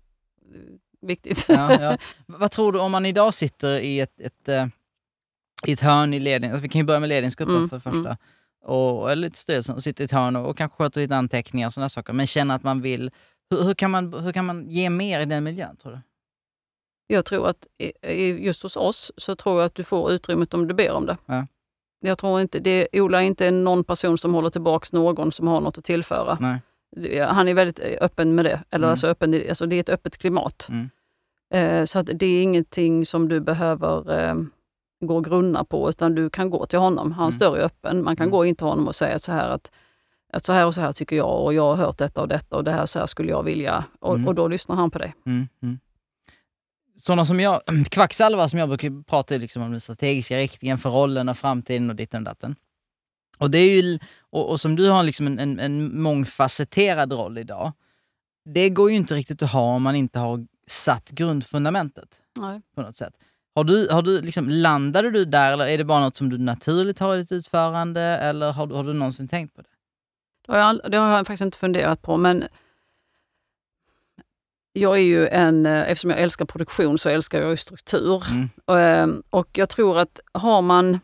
[1.02, 1.46] viktigt.
[1.48, 1.98] ja, ja.
[2.26, 4.68] Vad tror du om man idag sitter i ett, ett, eh,
[5.66, 7.82] i ett hörn i ledningen, alltså vi kan ju börja med ledningsgruppen Mm, för det
[7.82, 8.18] första,
[8.66, 11.68] och, eller lite styrelsen, och sitter i ett hörn och, och kanske sköter lite anteckningar
[11.68, 13.12] och sådana saker, men känner att man vill,
[13.50, 16.00] hur, hur, kan man, hur kan man ge mer i den miljön tror du?
[17.12, 17.68] Jag tror att
[18.40, 21.18] just hos oss så tror jag att du får utrymmet om du ber om det.
[21.26, 21.48] Ja.
[22.02, 25.62] Jag tror inte, det, Ola är inte någon person som håller tillbaks någon som har
[25.62, 26.38] något att tillföra.
[26.42, 26.60] Nej.
[27.28, 28.64] Han är väldigt öppen med det.
[28.70, 28.90] Eller Mm.
[28.90, 30.68] alltså öppen, alltså det är ett öppet klimat.
[30.70, 30.90] Mm.
[31.54, 34.36] Eh, så att det är ingenting som du behöver eh,
[35.06, 37.12] gå och grunna på utan du kan gå till honom.
[37.12, 37.40] Hans Mm.
[37.52, 38.04] dörr är öppen.
[38.04, 38.32] Man kan Mm.
[38.32, 39.72] gå in till honom och säga så här att,
[40.34, 42.56] att så här och så här tycker jag och jag har hört detta och detta
[42.56, 43.84] och det här så här skulle jag vilja.
[44.00, 44.28] Och, Mm.
[44.28, 45.16] och då lyssnar han på dig.
[45.26, 45.80] Mm, mm.
[46.98, 47.62] Sådana som jag,
[47.92, 51.96] kvacksalvar som jag brukar prata liksom om den strategiska riktningen för rollen och framtiden och
[51.96, 52.56] ditten och datten.
[53.40, 57.38] Och, det är ju, och, och som du har liksom en, en, en mångfacetterad roll
[57.38, 57.72] idag,
[58.46, 62.10] det går ju inte riktigt att ha om man inte har satt grundfundamentet
[62.40, 62.62] Nej.
[62.76, 63.14] på något sätt.
[63.56, 66.38] Har du, har du liksom, landade du där eller är det bara något som du
[66.38, 69.68] naturligt har i ditt utförande eller har, har du någonsin tänkt på det?
[70.46, 72.44] Det har, jag, det har jag faktiskt inte funderat på men
[74.74, 78.24] jag är ju en, eh, eftersom jag älskar produktion så älskar jag ju struktur.
[78.30, 78.50] Mm.
[78.68, 81.00] Ehm, Och jag tror att har man,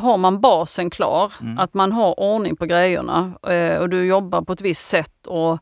[0.00, 1.58] har man basen klar, Mm.
[1.58, 5.58] att man har ordning på grejerna eh, och du jobbar på ett visst sätt och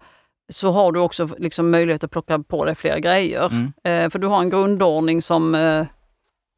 [0.52, 3.46] så har du också liksom möjlighet att plocka på dig fler grejer.
[3.52, 3.72] Mm.
[4.04, 5.86] Eh, För du har en grundordning som, eh,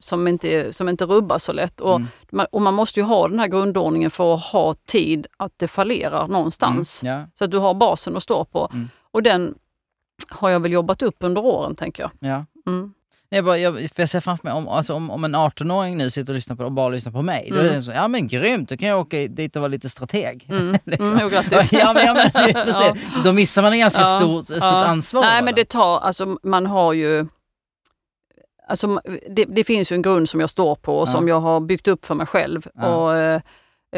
[0.02, 1.80] som, inte, som inte rubbas så lätt.
[1.80, 2.08] Och, Mm.
[2.32, 5.68] man, och man måste ju ha den här grundordningen för att ha tid att det
[5.68, 7.02] fallerar någonstans.
[7.02, 7.14] Mm.
[7.20, 7.26] Ja.
[7.34, 8.68] Så att du har basen att stå på.
[8.72, 8.88] Mm.
[9.12, 9.54] Och den
[10.28, 12.10] har jag väl jobbat upp under åren, tänker jag.
[12.18, 12.44] Ja.
[13.32, 13.36] Mm.
[13.36, 16.10] Jag, bara, jag, för jag ser framför mig, om, alltså, om, om en 18-åring nu
[16.10, 17.74] sitter och lyssnar på och bara lyssnar på mig, då är Mm.
[17.74, 20.46] det så, ja men grymt, då kan jag åka dit och vara lite strateg.
[20.50, 20.76] Mm.
[20.84, 21.06] Liksom.
[21.06, 21.72] Mm, jo, grattis.
[21.72, 23.06] ja, men, ja, men, det är precis.
[23.24, 24.20] Då missar man en ganska Ja.
[24.20, 24.84] stort, stort Ja.
[24.84, 25.20] ansvar.
[25.20, 25.44] Nej, bara.
[25.44, 27.26] men det tar, alltså man har ju...
[28.68, 29.00] Alltså,
[29.30, 31.12] det, det finns ju en grund som jag står på och Ja.
[31.12, 32.66] som jag har byggt upp för mig själv.
[32.74, 32.86] Ja.
[32.96, 33.40] Och, eh,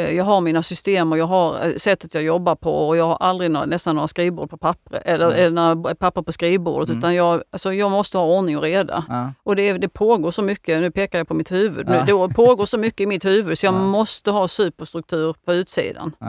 [0.00, 3.16] jag har mina system och jag har eh, sättet jag jobbar på och jag har
[3.16, 5.38] aldrig några, nästan några skrivbord på papper eller, Mm.
[5.38, 6.98] eller några papper på skrivbordet Mm.
[6.98, 9.04] utan jag, alltså, jag måste ha ordning och reda.
[9.08, 9.32] Ja.
[9.42, 12.26] Och det, det pågår så mycket, nu pekar jag på mitt huvud, nu, Ja.
[12.26, 13.78] det pågår så mycket i mitt huvud så jag Ja.
[13.78, 16.12] måste ha superstruktur på utsidan.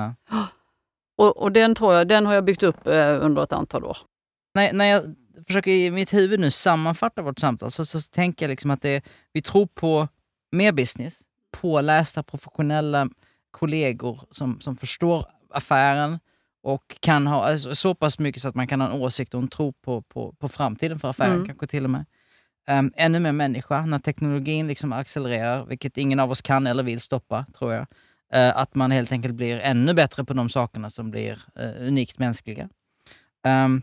[1.17, 3.97] Och, och den tror jag, den har jag byggt upp eh, under ett antal år.
[4.55, 5.01] När, när jag
[5.47, 9.05] försöker i mitt huvud nu sammanfatta vårt samtal så, så tänker jag liksom att det,
[9.33, 10.07] vi tror på
[10.51, 11.19] mer business,
[11.61, 13.09] pålästa professionella
[13.53, 16.19] kollegor som, som förstår affären
[16.63, 19.41] och kan ha alltså, så pass mycket så att man kan ha en åsikt och
[19.41, 21.45] en tro på, på, på framtiden för affären Mm.
[21.47, 22.05] kanske till och med.
[22.69, 26.99] Um, ännu mer människa när teknologin liksom accelererar, vilket ingen av oss kan eller vill
[27.01, 27.87] stoppa tror jag.
[28.33, 32.19] Eh, att man helt enkelt blir ännu bättre på de sakerna som blir eh, unikt
[32.19, 32.69] mänskliga.
[33.45, 33.81] Ehm,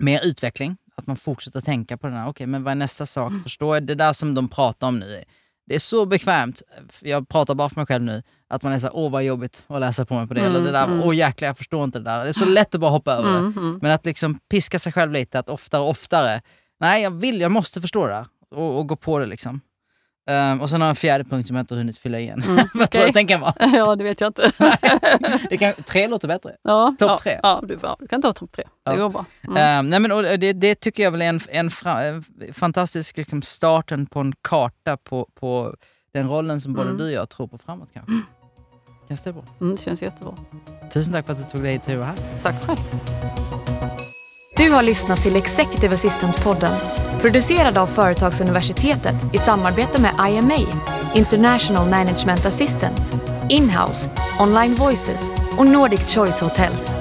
[0.00, 3.32] mer utveckling, att man fortsätter tänka på den här, okej men vad är nästa sak?
[3.42, 3.86] Förstår jag?
[3.86, 5.22] Det där som de pratar om nu,
[5.66, 6.62] det är så bekvämt,
[7.02, 8.22] jag pratar bara för mig själv nu,
[8.54, 10.50] att man är så här, åh vad jobbigt att läsa på mig på det, eller
[10.50, 11.02] Mm, det där, mm.
[11.02, 12.22] åh jäklar jag förstår inte det där.
[12.24, 13.38] Det är så lätt att bara hoppa över det.
[13.38, 13.78] Mm, mm.
[13.82, 16.40] Men att liksom piska sig själv lite, att oftare och oftare,
[16.80, 18.26] nej jag vill, jag måste förstå det.
[18.50, 19.60] Och, och gå på det liksom.
[20.30, 22.42] Ehm, och sen har jag en fjärde punkt som jag inte har hunnit fylla igen.
[22.46, 23.54] Mm, Vad tror du den kan vara?
[23.74, 24.50] Ja, det vet jag inte.
[25.50, 26.52] Det kan, tre låter bättre.
[26.62, 27.40] Ja, Topp ja, tre.
[27.42, 28.64] Ja, du, ja, du kan ta topp tre.
[28.84, 28.96] Det Ja.
[28.96, 29.24] går bra.
[29.48, 29.56] Mm.
[29.56, 33.16] Ehm, nej men, och det, det tycker jag väl är en, en, fra, en fantastisk
[33.16, 35.74] liksom, starten på en karta på, på
[36.14, 36.98] den rollen som både Mm.
[36.98, 38.12] du och jag tror på framåt kanske.
[39.08, 39.42] Känns det bra?
[39.60, 40.34] Mm, det känns jättebra.
[40.92, 42.16] Tusen tack för att du tog dig vara här.
[42.42, 42.78] Tack själv.
[44.56, 50.58] Du har lyssnat till Executive Assistant-podden producerad av Företagsuniversitetet i samarbete med IMA,
[51.14, 56.96] International Management Assistance, Inhouse, Online Voices och Nordic Choice Hotels.